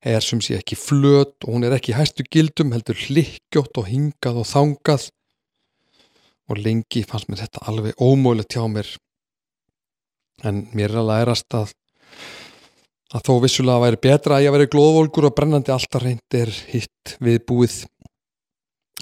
er 0.01 0.25
sem 0.25 0.41
sé 0.43 0.57
ekki 0.59 0.79
flöt 0.79 1.37
og 1.45 1.53
hún 1.55 1.67
er 1.67 1.77
ekki 1.77 1.97
hæstu 1.97 2.25
gildum 2.31 2.73
heldur 2.73 2.97
hlikkjótt 2.97 3.81
og 3.81 3.91
hingað 3.91 4.41
og 4.43 4.49
þangað. 4.49 5.11
Og 6.49 6.63
lengi 6.65 7.05
fannst 7.05 7.29
mér 7.29 7.45
þetta 7.45 7.67
alveg 7.69 8.01
ómögulegt 8.01 8.57
hjá 8.57 8.65
mér. 8.73 8.89
En 10.47 10.65
mér 10.73 10.95
er 10.95 11.03
að 11.03 11.11
lærast 11.13 11.59
að 11.59 11.75
að 13.09 13.25
þó 13.25 13.35
vissulega 13.41 13.81
væri 13.87 14.01
betra 14.05 14.37
að 14.37 14.45
ég 14.45 14.53
væri 14.53 14.69
glóðvolgur 14.69 15.29
og 15.31 15.37
brennandi 15.37 15.73
alltaf 15.73 16.03
reynd 16.03 16.37
er 16.37 16.51
hitt 16.69 17.15
við 17.25 17.39
búið 17.49 17.77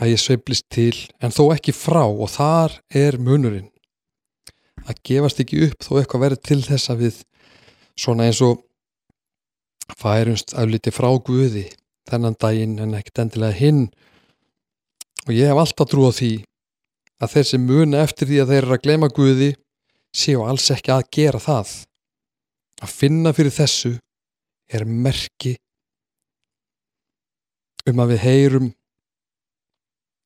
að 0.00 0.12
ég 0.12 0.20
sveiblist 0.20 0.66
til 0.72 0.94
en 1.24 1.32
þó 1.32 1.48
ekki 1.54 1.72
frá 1.76 2.04
og 2.04 2.28
þar 2.34 2.76
er 2.92 3.16
munurinn. 3.22 3.70
Að 4.86 5.00
gefast 5.08 5.40
ekki 5.42 5.62
upp 5.66 5.82
þó 5.82 5.96
eitthvað 6.00 6.24
verið 6.26 6.42
til 6.46 6.60
þess 6.66 6.92
að 6.92 7.02
við 7.06 7.22
svona 7.96 8.28
eins 8.28 8.42
og 8.44 8.60
færumst 9.96 10.54
afliti 10.58 10.92
frá 10.94 11.08
Guði 11.24 11.64
þennan 12.06 12.36
daginn 12.38 12.78
en 12.82 12.94
ekkert 12.98 13.24
endilega 13.24 13.56
hinn. 13.58 13.86
Og 15.26 15.34
ég 15.34 15.50
hef 15.50 15.58
alltaf 15.62 15.90
trú 15.90 16.06
á 16.06 16.12
því 16.14 16.32
að 17.22 17.32
þeir 17.32 17.48
sem 17.50 17.66
muna 17.66 18.02
eftir 18.04 18.28
því 18.28 18.40
að 18.42 18.52
þeir 18.52 18.62
eru 18.62 18.76
að 18.76 18.82
glema 18.84 19.10
Guði 19.16 19.52
séu 20.16 20.44
alls 20.44 20.68
ekki 20.74 20.92
að 20.92 21.08
gera 21.16 21.40
það. 21.42 21.70
Að 22.84 22.92
finna 22.92 23.32
fyrir 23.32 23.54
þessu 23.56 23.94
er 24.68 24.84
merki 24.84 25.56
um 27.86 28.02
að 28.02 28.12
við 28.12 28.24
heyrum 28.26 28.72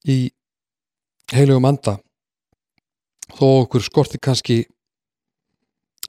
í 0.09 0.31
heilugum 1.35 1.69
anda. 1.69 1.99
Þó 3.31 3.47
okkur 3.65 3.85
skorti 3.85 4.19
kannski 4.23 4.63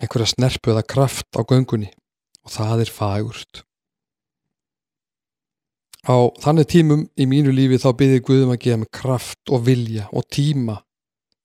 einhverja 0.02 0.32
snerpu 0.34 0.74
eða 0.74 0.86
kraft 0.88 1.30
á 1.38 1.42
göngunni 1.46 1.92
og 2.42 2.54
það 2.56 2.86
er 2.86 2.94
fagurt. 2.94 3.62
Á 6.02 6.34
þannig 6.42 6.70
tímum 6.72 7.04
í 7.14 7.28
mínu 7.30 7.54
lífi 7.54 7.78
þá 7.82 7.92
byrði 7.98 8.24
Guðum 8.26 8.54
að 8.56 8.64
gefa 8.64 8.82
mig 8.82 8.90
kraft 8.96 9.52
og 9.54 9.68
vilja 9.68 10.08
og 10.10 10.26
tíma 10.34 10.80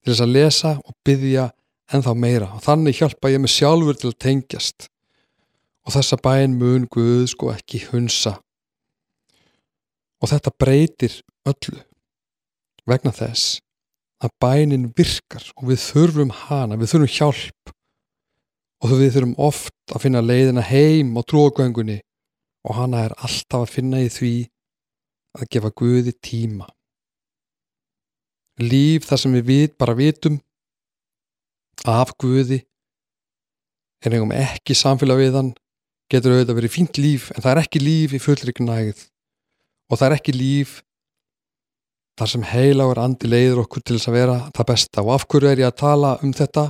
til 0.01 0.15
þess 0.15 0.25
að 0.25 0.33
lesa 0.33 0.73
og 0.81 0.95
byggja 1.05 1.51
en 1.93 2.05
þá 2.07 2.13
meira. 2.17 2.49
Og 2.57 2.65
þannig 2.65 2.97
hjálpa 2.97 3.31
ég 3.35 3.43
mig 3.43 3.53
sjálfur 3.53 3.99
til 4.01 4.15
að 4.15 4.21
tengjast. 4.25 4.89
Og 5.87 5.95
þessa 5.95 6.17
bæn 6.25 6.57
mun 6.59 6.89
Guð 6.91 7.29
sko 7.31 7.53
ekki 7.53 7.85
hunsa. 7.91 8.39
Og 10.25 10.33
þetta 10.33 10.55
breytir 10.57 11.21
öllu 11.47 11.85
vegna 12.87 13.13
þess 13.15 13.59
að 14.25 14.33
bænin 14.41 14.91
virkar 14.97 15.45
og 15.57 15.71
við 15.71 15.83
þurfum 15.83 16.33
hana, 16.47 16.79
við 16.79 16.93
þurfum 16.95 17.15
hjálp 17.17 17.73
og 18.85 18.95
við 18.97 19.13
þurfum 19.17 19.35
oft 19.49 19.95
að 19.95 20.07
finna 20.07 20.23
leiðina 20.25 20.65
heim 20.65 21.13
á 21.17 21.21
trúagöngunni 21.27 22.01
og 22.67 22.79
hana 22.79 23.07
er 23.07 23.17
alltaf 23.19 23.67
að 23.67 23.75
finna 23.75 24.01
í 24.05 24.09
því 24.13 24.35
að 25.37 25.51
gefa 25.53 25.73
Guði 25.77 26.15
tíma. 26.25 26.67
Líf 28.57 29.05
þar 29.05 29.21
sem 29.21 29.37
við 29.37 29.49
vit, 29.51 29.77
bara 29.77 29.97
vitum 29.97 30.41
af 31.85 32.15
Guði 32.17 32.63
en 34.05 34.17
eigum 34.17 34.33
ekki 34.35 34.77
samfélag 34.77 35.21
við 35.21 35.37
hann 35.37 35.53
getur 36.13 36.37
auðvitað 36.37 36.59
verið 36.61 36.75
fínt 36.75 37.01
líf 37.01 37.31
en 37.35 37.43
það 37.43 37.53
er 37.53 37.61
ekki 37.65 37.83
líf 37.83 38.15
í 38.17 38.23
fullri 38.23 38.55
gnægð 38.57 39.05
og 39.91 39.99
það 39.99 40.07
er 40.09 40.17
ekki 40.17 40.35
líf 40.37 40.77
þar 42.17 42.31
sem 42.33 42.47
heilagur 42.49 43.01
andi 43.01 43.29
leiður 43.29 43.63
okkur 43.65 43.85
til 43.85 43.99
þess 43.99 44.11
að 44.11 44.17
vera 44.17 44.37
það 44.57 44.69
besta. 44.71 45.05
Og 45.05 45.13
af 45.17 45.27
hverju 45.29 45.51
er 45.51 45.63
ég 45.63 45.71
að 45.71 45.81
tala 45.83 46.13
um 46.25 46.33
þetta 46.37 46.65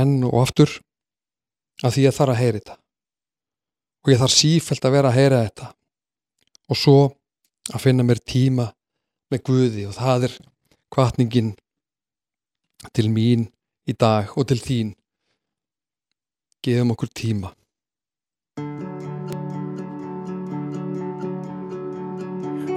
enn 0.00 0.20
og 0.28 0.36
aftur? 0.44 0.76
Að 1.80 1.96
því 1.96 2.04
ég 2.04 2.16
þarf 2.16 2.34
að 2.34 2.40
heyra 2.42 2.60
þetta. 2.60 2.76
Og 4.00 4.12
ég 4.12 4.20
þarf 4.20 4.36
sífælt 4.36 4.86
að 4.86 4.96
vera 4.96 5.10
að 5.10 5.18
heyra 5.18 5.42
þetta. 5.46 5.70
Og 6.70 6.78
svo 6.78 6.98
að 7.70 7.84
finna 7.86 8.06
mér 8.06 8.20
tíma 8.22 8.70
með 9.32 9.44
Guði. 9.48 9.86
Og 9.88 9.96
það 9.96 10.28
er 10.28 10.36
kvartningin 10.92 11.54
til 12.94 13.08
mín 13.12 13.48
í 13.88 13.96
dag 13.96 14.30
og 14.36 14.46
til 14.50 14.60
þín. 14.62 14.92
Gefum 16.60 16.92
okkur 16.94 17.10
tíma 17.16 17.54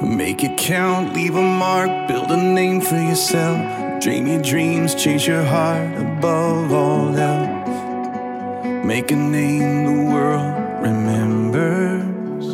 Make 0.03 0.43
it 0.43 0.57
count, 0.57 1.13
leave 1.13 1.35
a 1.35 1.41
mark, 1.41 2.09
build 2.09 2.29
a 2.29 2.35
name 2.35 2.81
for 2.81 2.97
yourself. 2.97 4.01
Dream 4.01 4.27
your 4.27 4.41
dreams, 4.41 4.95
chase 4.95 5.25
your 5.25 5.43
heart 5.43 5.95
above 5.95 6.73
all 6.73 7.15
else. 7.15 8.85
Make 8.85 9.11
a 9.11 9.15
name 9.15 9.85
the 9.85 10.11
world 10.11 10.81
remembers. 10.81 12.45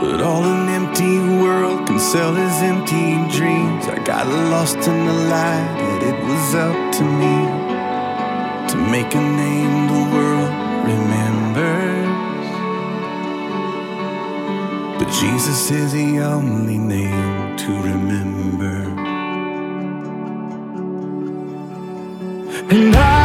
But 0.00 0.22
all 0.22 0.42
an 0.42 0.68
empty 0.68 1.18
world 1.40 1.86
can 1.86 2.00
sell 2.00 2.36
is 2.36 2.62
empty 2.62 3.38
dreams. 3.38 3.86
I 3.86 4.02
got 4.04 4.26
lost 4.26 4.76
in 4.76 5.06
the 5.06 5.12
light, 5.12 5.76
that 5.78 6.02
it 6.02 6.18
was 6.24 6.54
up 6.56 6.92
to 6.96 7.04
me 7.04 7.36
to 8.70 8.76
make 8.90 9.14
a 9.14 9.20
name 9.20 9.86
the 9.86 10.16
world 10.16 10.50
remembers. 10.84 11.17
But 15.08 15.14
Jesus 15.14 15.70
is 15.70 15.92
the 15.94 16.18
only 16.20 16.76
name 16.76 17.56
to 17.56 17.72
remember. 17.80 18.76
And 22.68 22.94
I, 22.94 23.17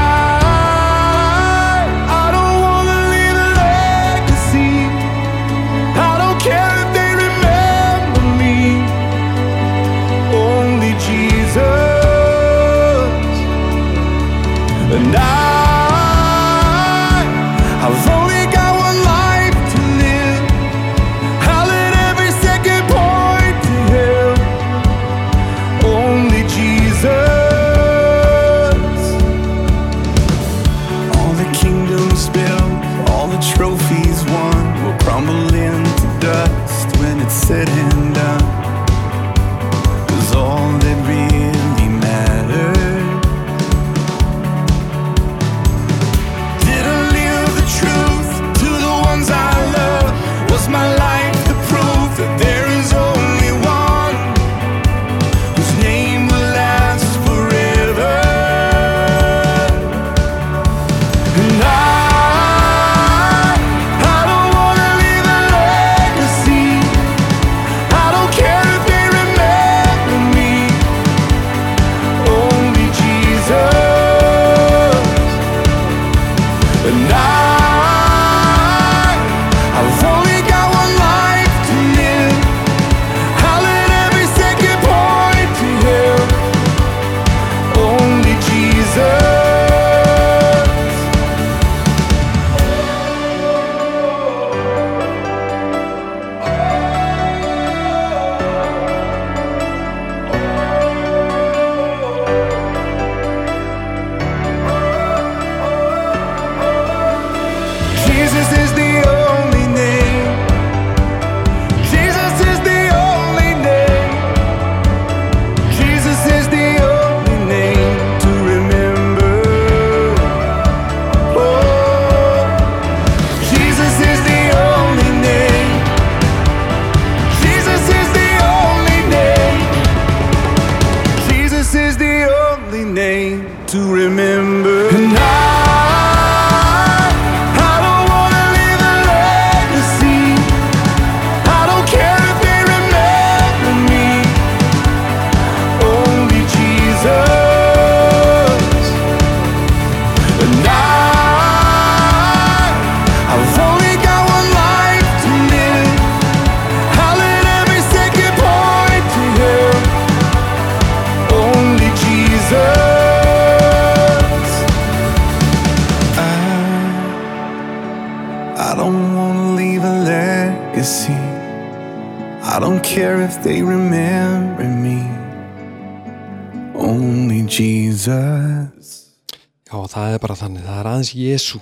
Jésu 181.15 181.61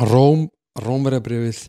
Róm, 0.00 0.48
Rómverjabrifið 0.80 1.66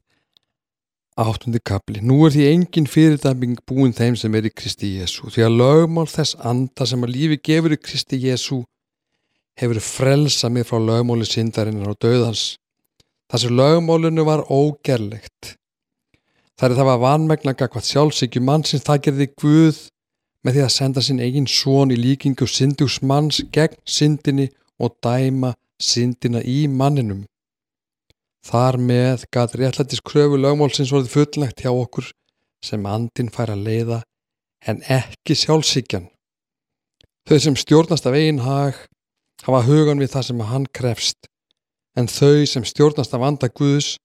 áttundi 1.19 1.61
kapli 1.63 2.01
Nú 2.01 2.23
er 2.25 2.33
því 2.33 2.49
engin 2.49 2.89
fyrirdæming 2.89 3.59
búin 3.69 3.93
þeim 3.95 4.17
sem 4.19 4.35
er 4.35 4.47
í 4.49 4.53
Kristi 4.53 4.95
Jésu 4.97 5.29
því 5.33 5.47
að 5.47 5.57
lögmál 5.61 6.07
þess 6.09 6.37
anda 6.41 6.87
sem 6.89 7.03
að 7.05 7.15
lífi 7.17 7.39
gefur 7.49 7.75
í 7.75 7.81
Kristi 7.81 8.19
Jésu 8.23 8.63
hefur 9.59 9.79
frelsað 9.83 10.55
mig 10.55 10.67
frá 10.67 10.79
lögmáli 10.81 11.27
syndarinnar 11.29 11.93
og 11.93 11.99
döðans 12.01 12.53
sem 13.33 13.55
lögmálinu 13.57 14.25
var 14.27 14.43
ógerlegt. 14.53 15.55
Þar 16.53 16.69
er 16.69 16.77
það 16.77 16.89
var 16.89 16.99
vanmegna 17.01 17.53
gagvað 17.57 17.87
sjálfsykju 17.87 18.41
mannsins 18.45 18.85
það 18.85 19.01
gerði 19.07 19.27
Guð 19.41 19.79
með 20.45 20.57
því 20.57 20.63
að 20.65 20.73
senda 20.75 21.01
sinn 21.01 21.21
eigin 21.23 21.49
son 21.49 21.93
í 21.93 21.97
líkingu 21.97 22.45
syndugs 22.45 22.99
manns 23.01 23.41
gegn 23.55 23.79
syndinni 23.89 24.51
og 24.77 24.93
dæma 25.01 25.53
syndina 25.83 26.41
í 26.43 26.63
manninum. 26.71 27.25
Þar 28.43 28.79
með 28.79 29.27
gat 29.31 29.55
réttlættis 29.59 30.03
kröfu 30.03 30.39
lögmálsins 30.39 30.91
orðið 30.95 31.13
fullnægt 31.15 31.63
hjá 31.63 31.71
okkur 31.71 32.09
sem 32.63 32.85
andin 32.87 33.31
fær 33.31 33.53
að 33.53 33.67
leiða 33.67 33.99
en 34.67 34.81
ekki 34.91 35.35
sjálfsíkjan. 35.35 36.07
Þau 37.27 37.37
sem 37.39 37.55
stjórnast 37.59 38.07
af 38.07 38.15
eigin 38.17 38.43
hag 38.43 38.79
hafa 39.43 39.61
hugan 39.67 39.99
við 39.99 40.11
það 40.15 40.27
sem 40.29 40.43
hann 40.49 40.67
krefst 40.75 41.29
en 41.99 42.09
þau 42.11 42.47
sem 42.49 42.65
stjórnast 42.67 43.13
af 43.15 43.23
anda 43.27 43.49
Guðs 43.51 43.95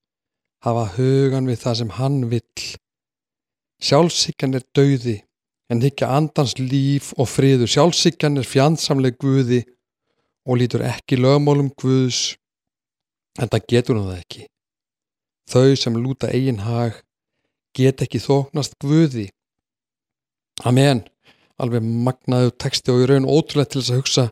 hafa 0.66 0.84
hugan 0.96 1.48
við 1.50 1.62
það 1.64 1.80
sem 1.80 1.94
hann 1.98 2.20
vill. 2.30 2.68
Sjálfsíkjan 3.82 4.58
er 4.58 4.66
dauði 4.74 5.16
en 5.70 5.82
higgja 5.84 6.08
andans 6.14 6.56
líf 6.58 7.12
og 7.18 7.28
friður. 7.30 7.70
Sjálfsíkjan 7.70 8.40
er 8.40 8.48
fjandsamleg 8.48 9.18
Guði 9.22 9.62
og 10.48 10.60
lítur 10.60 10.84
ekki 10.88 11.18
lögmálum 11.20 11.68
Guðs 11.78 12.38
en 13.38 13.50
það 13.52 13.66
getur 13.72 13.98
hún 13.98 14.08
það 14.08 14.22
ekki. 14.22 14.46
Þau 15.48 15.76
sem 15.80 16.00
lúta 16.00 16.32
eigin 16.32 16.64
hag 16.64 17.02
get 17.76 18.02
ekki 18.04 18.20
þóknast 18.22 18.78
Guði. 18.82 19.28
Amen. 20.66 21.04
Alveg 21.58 21.84
magnaðu 21.84 22.52
texti 22.58 22.92
og 22.92 23.04
í 23.04 23.08
raun 23.10 23.28
ótrúlega 23.28 23.72
til 23.72 23.82
þess 23.82 23.92
að 23.92 24.00
hugsa 24.00 24.24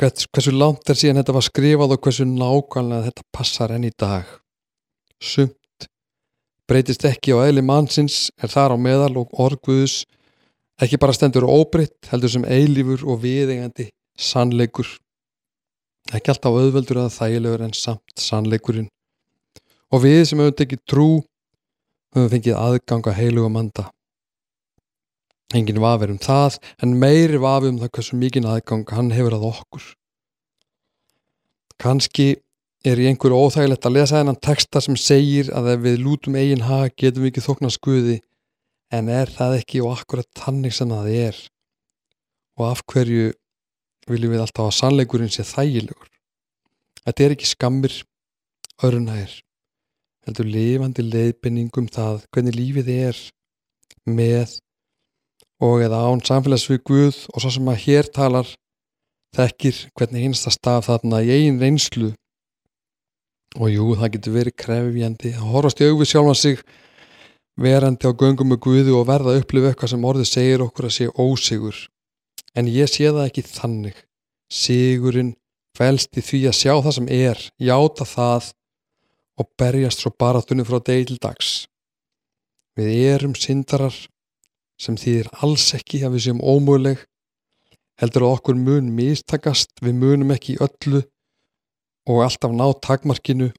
hvers, 0.00 0.26
hversu 0.32 0.54
langt 0.54 0.90
er 0.90 0.98
síðan 0.98 1.20
þetta 1.22 1.36
var 1.36 1.46
skrifað 1.46 1.96
og 1.96 2.04
hversu 2.04 2.26
nákvæmlega 2.28 3.08
þetta 3.08 3.26
passar 3.34 3.74
enn 3.74 3.86
í 3.88 3.92
dag. 3.98 4.26
Sumt 5.22 5.86
breytist 6.68 7.04
ekki 7.06 7.34
á 7.36 7.44
eðli 7.44 7.62
mannsins 7.66 8.30
er 8.42 8.50
þar 8.52 8.74
á 8.74 8.78
meðal 8.80 9.14
og 9.22 9.32
orguðus 9.42 10.02
ekki 10.82 10.98
bara 11.00 11.14
stendur 11.14 11.46
óbreytt 11.46 12.10
heldur 12.10 12.32
sem 12.32 12.46
eilífur 12.46 13.04
og 13.06 13.22
viðengandi 13.22 13.90
sannleikur 14.18 14.88
ekki 16.10 16.32
alltaf 16.32 16.58
auðveldur 16.58 17.04
að 17.04 17.14
þægilegur 17.16 17.66
en 17.68 17.74
samt 17.76 18.18
sannleikurinn. 18.18 18.90
Og 19.92 20.02
við 20.02 20.22
sem 20.28 20.40
höfum 20.42 20.58
tekið 20.58 20.84
trú 20.88 21.08
höfum 22.16 22.32
fengið 22.32 22.58
aðganga 22.58 23.14
heilugum 23.16 23.60
anda 23.60 23.90
engin 25.56 25.80
vafir 25.82 26.12
um 26.12 26.20
það 26.20 26.58
en 26.84 26.94
meiri 27.00 27.40
vafi 27.40 27.70
um 27.72 27.80
það 27.80 27.92
hversu 27.96 28.18
mikinn 28.18 28.48
aðgang 28.48 28.88
hann 28.96 29.12
hefur 29.14 29.36
að 29.36 29.46
okkur. 29.50 29.84
Kannski 31.82 32.28
er 32.86 32.98
í 32.98 33.06
einhverju 33.10 33.38
óþægilegt 33.38 33.86
að 33.86 33.96
lesa 33.98 34.18
þennan 34.18 34.40
texta 34.42 34.82
sem 34.82 34.98
segir 34.98 35.52
að 35.54 35.72
ef 35.76 35.84
við 35.86 36.00
lútum 36.02 36.38
eigin 36.38 36.66
hag 36.66 36.94
getum 36.98 37.24
við 37.24 37.32
ekki 37.32 37.46
þóknast 37.46 37.82
Guði 37.84 38.18
en 38.92 39.08
er 39.12 39.30
það 39.32 39.58
ekki 39.60 39.82
og 39.84 39.96
akkurat 39.96 40.28
tannig 40.38 40.74
sem 40.76 40.90
það 40.90 41.10
er? 41.14 41.38
Og 42.58 42.68
af 42.68 42.82
hverju 42.90 43.30
viljum 44.10 44.34
við 44.34 44.42
alltaf 44.44 44.68
að 44.68 44.78
sannleikurinn 44.78 45.32
sé 45.32 45.44
þægilegur. 45.46 46.08
Þetta 47.02 47.24
er 47.24 47.34
ekki 47.34 47.50
skammir 47.50 47.94
örnægir, 48.82 49.36
heldur 50.26 50.48
lifandi 50.48 51.04
leiðbenningum 51.06 51.88
það 51.92 52.26
hvernig 52.34 52.58
lífið 52.58 52.92
er 52.94 53.22
með 54.06 54.58
og 55.62 55.82
eða 55.84 56.02
án 56.08 56.22
samfélags 56.26 56.66
við 56.70 56.82
Guð 56.88 57.20
og 57.30 57.42
svo 57.42 57.52
sem 57.54 57.70
að 57.70 57.82
hér 57.84 58.10
talar 58.14 58.48
þekkir 59.36 59.78
hvernig 59.96 60.26
einsta 60.26 60.50
staf 60.52 60.88
þarna 60.88 61.22
í 61.22 61.30
eigin 61.30 61.60
reynslu 61.62 62.10
og 63.60 63.68
jú, 63.68 63.92
það 64.00 64.14
getur 64.16 64.36
verið 64.36 64.58
krefjandi 64.58 65.34
að 65.36 65.50
horfast 65.52 65.82
í 65.82 65.88
augvið 65.88 66.10
sjálfan 66.10 66.40
sig 66.40 66.62
verandi 67.60 68.08
á 68.08 68.12
göngum 68.16 68.52
með 68.52 68.62
Guði 68.64 68.94
og 68.96 69.06
verða 69.08 69.34
að 69.34 69.42
upplifa 69.42 69.70
eitthvað 69.70 69.92
sem 69.92 70.06
orðið 70.08 70.30
segir 70.30 70.64
okkur 70.64 70.88
að 70.88 70.94
sé 70.96 71.08
ósigur 71.12 71.82
En 72.58 72.68
ég 72.68 72.90
sé 72.90 73.08
það 73.08 73.28
ekki 73.28 73.44
þannig. 73.48 74.00
Sigurinn 74.52 75.32
fælst 75.76 76.18
í 76.20 76.24
því 76.24 76.40
að 76.50 76.58
sjá 76.58 76.72
það 76.74 76.96
sem 76.98 77.08
er, 77.16 77.38
játa 77.56 78.04
það 78.08 78.50
og 79.40 79.48
berjast 79.58 80.02
svo 80.02 80.12
baratunni 80.20 80.66
frá 80.68 80.78
degi 80.84 81.08
til 81.10 81.20
dags. 81.22 81.52
Við 82.76 82.92
erum 83.14 83.36
syndarar 83.36 83.96
sem 84.80 84.98
þýðir 85.00 85.30
alls 85.44 85.70
ekki 85.76 86.02
að 86.04 86.16
við 86.16 86.24
séum 86.26 86.44
ómöguleg, 86.44 87.00
heldur 88.00 88.26
að 88.26 88.36
okkur 88.36 88.60
mun 88.60 88.92
mistakast, 88.96 89.72
við 89.80 89.98
munum 90.02 90.32
ekki 90.34 90.58
öllu 90.64 91.02
og 92.08 92.22
alltaf 92.26 92.52
ná 92.52 92.66
takmarkinu, 92.84 93.52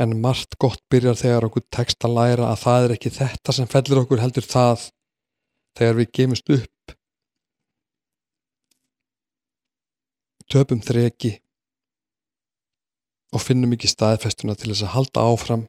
en 0.00 0.18
margt 0.22 0.56
gott 0.62 0.80
byrjar 0.92 1.18
þegar 1.18 1.48
okkur 1.48 1.64
tekst 1.74 2.04
að 2.06 2.16
læra 2.16 2.48
að 2.48 2.62
það 2.62 2.84
er 2.86 2.94
ekki 2.96 3.12
þetta 3.18 3.54
sem 3.56 3.68
fellir 3.70 4.00
okkur 4.02 4.22
heldur 4.22 4.46
það 4.46 4.86
þegar 5.78 5.98
við 5.98 6.12
gemust 6.18 6.54
upp 6.56 6.71
töpum 10.52 10.80
þreki 10.84 11.36
og 13.32 13.40
finnum 13.40 13.72
ekki 13.76 13.88
staðfestuna 13.90 14.54
til 14.58 14.72
þess 14.72 14.86
að 14.86 14.94
halda 14.96 15.26
áfram 15.32 15.62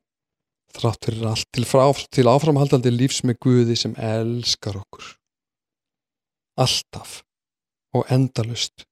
þrátt 0.74 1.06
fyrir 1.06 1.28
allt 1.30 1.50
til, 1.54 1.66
frá, 1.70 1.86
til 2.12 2.28
áframhaldandi 2.28 2.92
lífs 2.92 3.22
með 3.24 3.40
Guði 3.46 3.76
sem 3.80 3.94
elskar 3.96 4.80
okkur. 4.82 5.06
Alltaf 6.60 7.22
og 7.94 8.10
endalust 8.14 8.86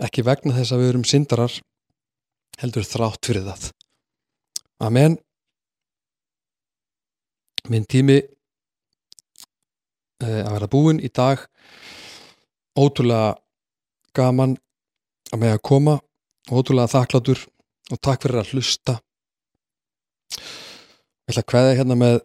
ekki 0.00 0.24
vegna 0.24 0.54
þess 0.56 0.72
að 0.72 0.80
við 0.82 0.92
erum 0.92 1.06
syndarar 1.08 1.52
heldur 2.60 2.86
þrátt 2.86 3.26
fyrir 3.26 3.44
það. 3.48 3.70
Amen. 4.80 5.18
Minn 7.68 7.84
tími 7.84 8.18
eh, 10.24 10.40
að 10.40 10.54
vera 10.54 10.70
búinn 10.72 11.02
í 11.04 11.10
dag. 11.12 11.44
Ótrúlega 12.78 13.36
gaman 14.16 14.56
að 15.30 15.42
með 15.42 15.54
að 15.56 15.64
koma 15.70 15.96
ótrúlega 16.50 16.92
þakklátur 16.94 17.44
og 17.90 18.00
takk 18.02 18.24
fyrir 18.24 18.40
að 18.42 18.52
hlusta. 18.54 18.96
Ég 20.30 21.32
ætla 21.32 21.44
að 21.44 21.50
kveða 21.52 21.76
hérna 21.78 21.98
með 21.98 22.20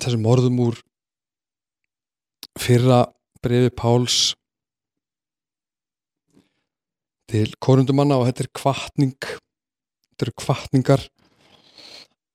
þessum 0.00 0.28
orðum 0.30 0.60
úr 0.66 0.82
fyrra 2.60 3.04
brefi 3.42 3.70
Páls 3.74 4.18
til 7.30 7.48
korundumanna 7.62 8.18
og 8.18 8.26
þetta 8.28 8.44
er 8.44 8.52
kvartning 8.58 9.16
þetta 9.22 10.26
eru 10.26 10.36
kvartningar 10.42 11.06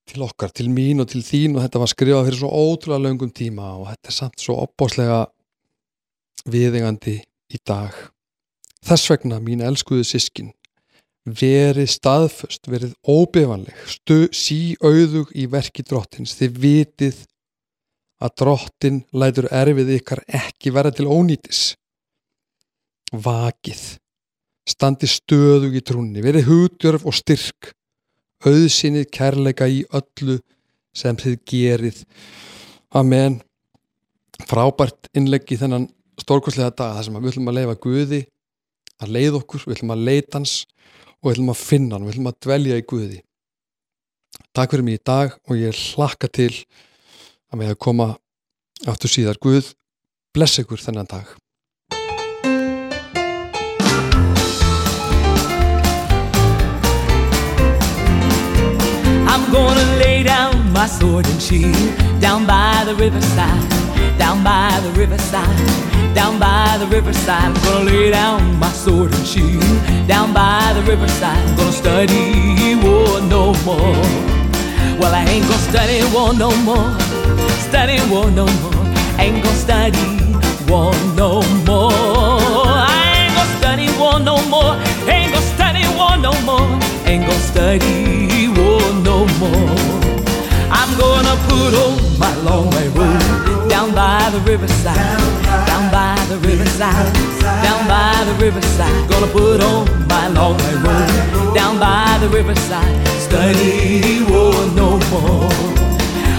til 0.06 0.22
okkar, 0.22 0.52
til 0.54 0.70
mín 0.70 1.02
og 1.02 1.10
til 1.12 1.24
þín 1.26 1.58
og 1.58 1.66
þetta 1.66 1.82
var 1.82 1.92
skrifað 1.92 2.28
fyrir 2.30 2.42
svo 2.44 2.52
ótrúlega 2.54 3.04
löngum 3.08 3.32
tíma 3.36 3.72
og 3.80 3.90
þetta 3.90 4.12
er 4.12 4.18
samt 4.20 4.44
svo 4.44 4.58
opbáslega 4.64 5.24
viðengandi 6.52 7.18
í 7.52 7.62
dag 7.66 7.96
Þess 8.86 9.10
vegna, 9.10 9.40
mín 9.42 9.64
elskuðu 9.66 10.06
sískin, 10.06 10.52
verið 11.26 11.90
staðföst, 11.90 12.68
verið 12.70 12.94
óbefanleg, 13.02 13.78
stu, 13.90 14.26
sí 14.30 14.76
auðug 14.84 15.32
í 15.34 15.48
verki 15.50 15.86
drottins. 15.86 16.36
Þið 16.38 16.60
vitið 16.62 17.24
að 18.22 18.36
drottin 18.42 19.02
lætur 19.12 19.50
erfið 19.52 19.96
ykkar 19.98 20.22
ekki 20.28 20.74
vera 20.76 20.94
til 20.94 21.10
ónýtis. 21.10 21.76
vakið 23.16 23.82
standi 24.68 25.08
stöðug 25.08 25.76
í 25.78 25.82
trúnni 25.86 26.24
verið 26.26 26.50
hugdjörf 26.50 27.06
og 27.06 27.16
styrk 27.16 27.70
auðsinnið 28.46 29.06
kærleika 29.14 29.68
í 29.70 29.84
öllu 29.94 30.40
sem 30.96 31.18
þið 31.22 31.36
gerið 31.48 32.02
Amen 32.96 33.38
frábært 34.50 35.10
innlegg 35.16 35.54
í 35.54 35.60
þennan 35.62 35.88
stórkostlega 36.20 36.74
dag 36.74 36.98
þar 36.98 37.08
sem 37.08 37.20
við 37.20 37.32
ætlum 37.32 37.52
að 37.52 37.58
leifa 37.60 37.78
Guði 37.86 38.22
að 39.04 39.14
leið 39.16 39.40
okkur, 39.42 39.66
við 39.66 39.78
ætlum 39.78 39.96
að 39.96 40.06
leita 40.10 40.40
hans 40.40 40.58
og 41.20 41.30
við 41.30 41.36
ætlum 41.36 41.54
að 41.54 41.64
finna 41.64 41.96
hann, 41.96 42.06
við 42.06 42.16
ætlum 42.16 42.30
að 42.32 42.42
dvelja 42.46 42.82
í 42.82 42.86
Guði. 42.90 43.22
Takk 44.56 44.76
fyrir 44.76 44.86
mig 44.88 45.00
í 45.00 45.06
dag 45.06 45.34
og 45.50 45.58
ég 45.60 45.82
hlakka 45.96 46.30
til 46.32 46.52
að 47.52 47.60
með 47.60 47.74
að 47.74 47.82
koma 47.88 48.12
aftur 48.88 49.12
síðar. 49.12 49.40
Guð 49.42 49.74
bless 50.36 50.60
ykkur 50.60 50.82
þennan 50.82 51.10
dag. 51.12 51.28
I'm 59.28 59.52
gonna 59.52 59.88
lay 60.00 60.24
down 60.24 60.72
my 60.74 60.88
sword 60.88 61.28
and 61.28 61.42
shield 61.42 61.76
down 62.22 62.46
by 62.46 62.84
the 62.86 62.96
riverside, 62.96 63.85
down 64.18 64.44
by 64.44 64.80
the 64.82 64.92
riverside, 64.92 66.16
down 66.16 66.40
by 66.40 66.78
the 66.80 66.88
riverside. 66.88 67.44
I'm 67.44 67.54
gonna 67.64 67.86
lay 67.86 68.12
down 68.12 68.60
my 68.60 68.72
sword 68.72 69.14
and 69.14 69.26
shield 69.26 69.64
down 70.08 70.34
by 70.34 70.74
the 70.74 70.82
riverside. 70.84 71.38
I'm 71.38 71.56
gonna 71.56 71.72
study 71.72 72.76
war 72.84 73.22
no 73.22 73.54
more. 73.66 73.96
Well, 75.00 75.14
I 75.14 75.26
ain't 75.28 75.46
gonna 75.48 75.70
study 75.72 76.00
war 76.14 76.34
no 76.34 76.52
more, 76.64 76.92
study 77.70 78.00
war 78.10 78.32
no 78.32 78.46
more. 78.64 78.86
Ain't 79.20 79.44
gonna 79.44 79.56
study 79.56 80.08
war 80.68 80.94
no 81.16 81.42
more. 81.66 81.92
I 81.92 83.00
ain't 83.18 83.36
gonna 83.36 83.58
study 83.60 83.88
war 84.00 84.20
no 84.20 84.38
more. 84.50 84.76
Ain't 85.08 85.32
gonna 85.34 85.54
study 85.56 85.84
war 85.98 86.18
no 86.18 86.34
more. 86.42 86.68
Ain't 87.06 87.26
gonna 87.26 87.40
study 87.52 88.48
war 88.58 88.82
no 89.04 89.26
more. 89.40 90.16
I'm 90.72 90.92
gonna 90.98 91.36
put 91.48 91.74
on 91.74 92.20
my 92.20 92.36
long 92.44 92.70
white 92.72 92.94
robe 92.96 93.65
down 93.76 93.94
by 93.94 94.30
the 94.32 94.40
riverside, 94.50 94.96
down 95.68 95.92
by 95.92 96.16
the 96.30 96.38
riverside, 96.48 97.14
down 97.62 97.82
by 97.90 98.24
the 98.24 98.34
riverside. 98.46 99.10
Gonna 99.10 99.28
put 99.28 99.60
on 99.62 99.84
my 100.08 100.30
long 100.30 100.56
white 100.62 100.80
robe 100.86 101.54
down 101.54 101.78
by 101.78 102.18
the 102.22 102.30
riverside. 102.30 102.96
Study 103.20 104.24
war 104.32 104.56
no 104.80 104.96
more. 105.12 105.52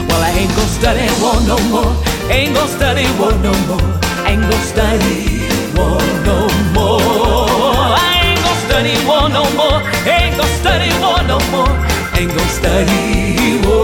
Well, 0.08 0.22
I 0.28 0.32
ain't 0.40 0.52
gonna 0.56 0.78
study 0.80 1.06
war 1.20 1.36
no 1.52 1.58
more. 1.74 1.92
Ain't 2.32 2.54
gonna 2.54 2.76
study 2.78 3.04
war 3.20 3.32
no 3.46 3.52
more. 3.68 3.86
Ain't 4.28 4.40
gonna 4.48 4.72
study 4.72 5.44
war 5.76 6.00
no 6.24 6.38
more. 6.72 7.84
I 8.00 8.16
ain't 8.28 8.40
gonna 8.44 8.64
study 8.66 8.94
war 9.08 9.28
no 9.28 9.44
more. 9.60 9.80
Ain't 10.08 10.34
gonna 10.38 10.60
study 10.62 10.90
war 11.04 11.20
no 11.32 11.38
more. 11.52 11.74
Ain't 12.16 12.32
gonna 12.32 12.58
study 12.60 13.60
war 13.66 13.75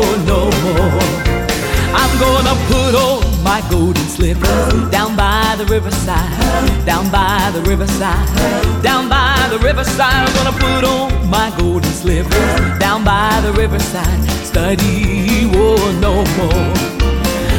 my 3.52 3.60
golden 3.68 4.08
slippers 4.08 4.90
down 4.90 5.14
by 5.14 5.54
the 5.58 5.66
riverside, 5.66 6.86
down 6.86 7.10
by 7.10 7.50
the 7.52 7.60
riverside, 7.68 8.26
down 8.82 9.10
by 9.10 9.46
the 9.50 9.58
riverside. 9.58 10.26
I'm 10.26 10.32
gonna 10.36 10.56
put 10.56 10.84
on 10.84 11.28
my 11.28 11.52
golden 11.58 11.92
slippers 11.92 12.78
down 12.78 13.04
by 13.04 13.42
the 13.44 13.52
riverside. 13.52 14.20
Study 14.42 15.44
war 15.52 15.76
no 16.00 16.24
more. 16.40 16.72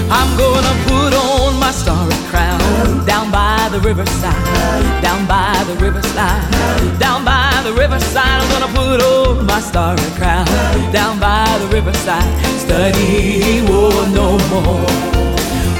I'm 0.10 0.32
gonna 0.36 0.76
put 0.90 1.14
on 1.14 1.60
my 1.60 1.70
starry 1.70 2.18
crown 2.32 3.06
down 3.06 3.30
by 3.30 3.70
the 3.72 3.80
riverside, 3.80 5.04
down 5.04 5.28
by 5.28 5.54
the 5.70 5.76
riverside, 5.76 7.00
down 7.00 7.24
by 7.24 7.62
the 7.66 7.74
riverside. 7.74 8.42
I'm 8.42 8.50
gonna 8.50 8.74
put 8.82 9.00
on 9.14 9.46
my 9.46 9.62
starry 9.62 10.10
crown 10.18 10.48
down 10.92 11.20
by 11.20 11.46
the 11.62 11.68
riverside. 11.68 12.34
Study 12.66 13.62
war 13.70 13.94
no 14.08 14.40
more. 14.50 15.13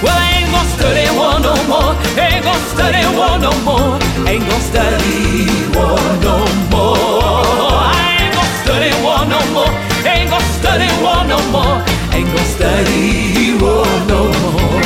Well, 0.04 0.12
I 0.12 0.44
ain't 0.44 0.52
gonna 0.52 0.76
study 0.76 1.08
war 1.16 1.40
no 1.40 1.56
more. 1.72 1.96
Ain't 2.20 2.44
gonna 2.44 2.72
study 2.76 3.04
war 3.16 3.40
no 3.40 3.52
more. 3.64 3.96
Ain't 4.28 4.44
gonna 4.44 4.68
study 4.70 5.48
war 5.72 5.96
no 6.20 6.36
more. 6.76 7.80
I 7.88 8.20
ain't 8.20 8.36
gonna 8.36 8.62
study 8.64 8.92
war 9.00 9.24
no 9.32 9.40
more. 9.56 9.72
Ain't 10.04 10.30
gonna 10.30 10.60
study 10.60 10.90
war 11.00 11.24
no 11.24 11.40
more. 11.56 11.80
Ain't 12.12 12.28
gonna 12.28 12.52
study 12.52 13.56
war 13.64 13.88
no 14.12 14.28
more. 14.44 14.84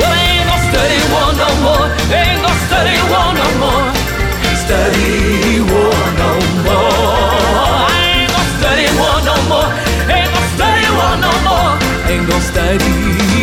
Well, 0.00 0.08
I 0.08 0.24
ain't 0.32 0.48
gonna 0.48 0.72
study 0.72 0.98
war 1.12 1.30
no 1.36 1.48
more. 1.64 1.86
Ain't 2.08 2.40
gonna 2.40 2.64
study 2.64 2.96
war 3.12 3.28
no 3.36 3.48
more. 3.60 3.84
Study 4.64 5.60
war 5.68 6.00
no 6.16 6.30
more. 6.64 6.88
I 7.84 8.00
ain't 8.16 8.32
gonna 8.32 8.56
study 8.56 8.88
war 8.96 9.20
no 9.28 9.36
more. 9.52 9.68
Ain't 10.08 10.32
gonna 10.32 10.56
study 10.56 10.86
war 10.96 11.14
no 11.20 11.32
more. 11.44 11.76
Ain't 12.08 12.24
gonna 12.26 12.40
study 12.40 13.33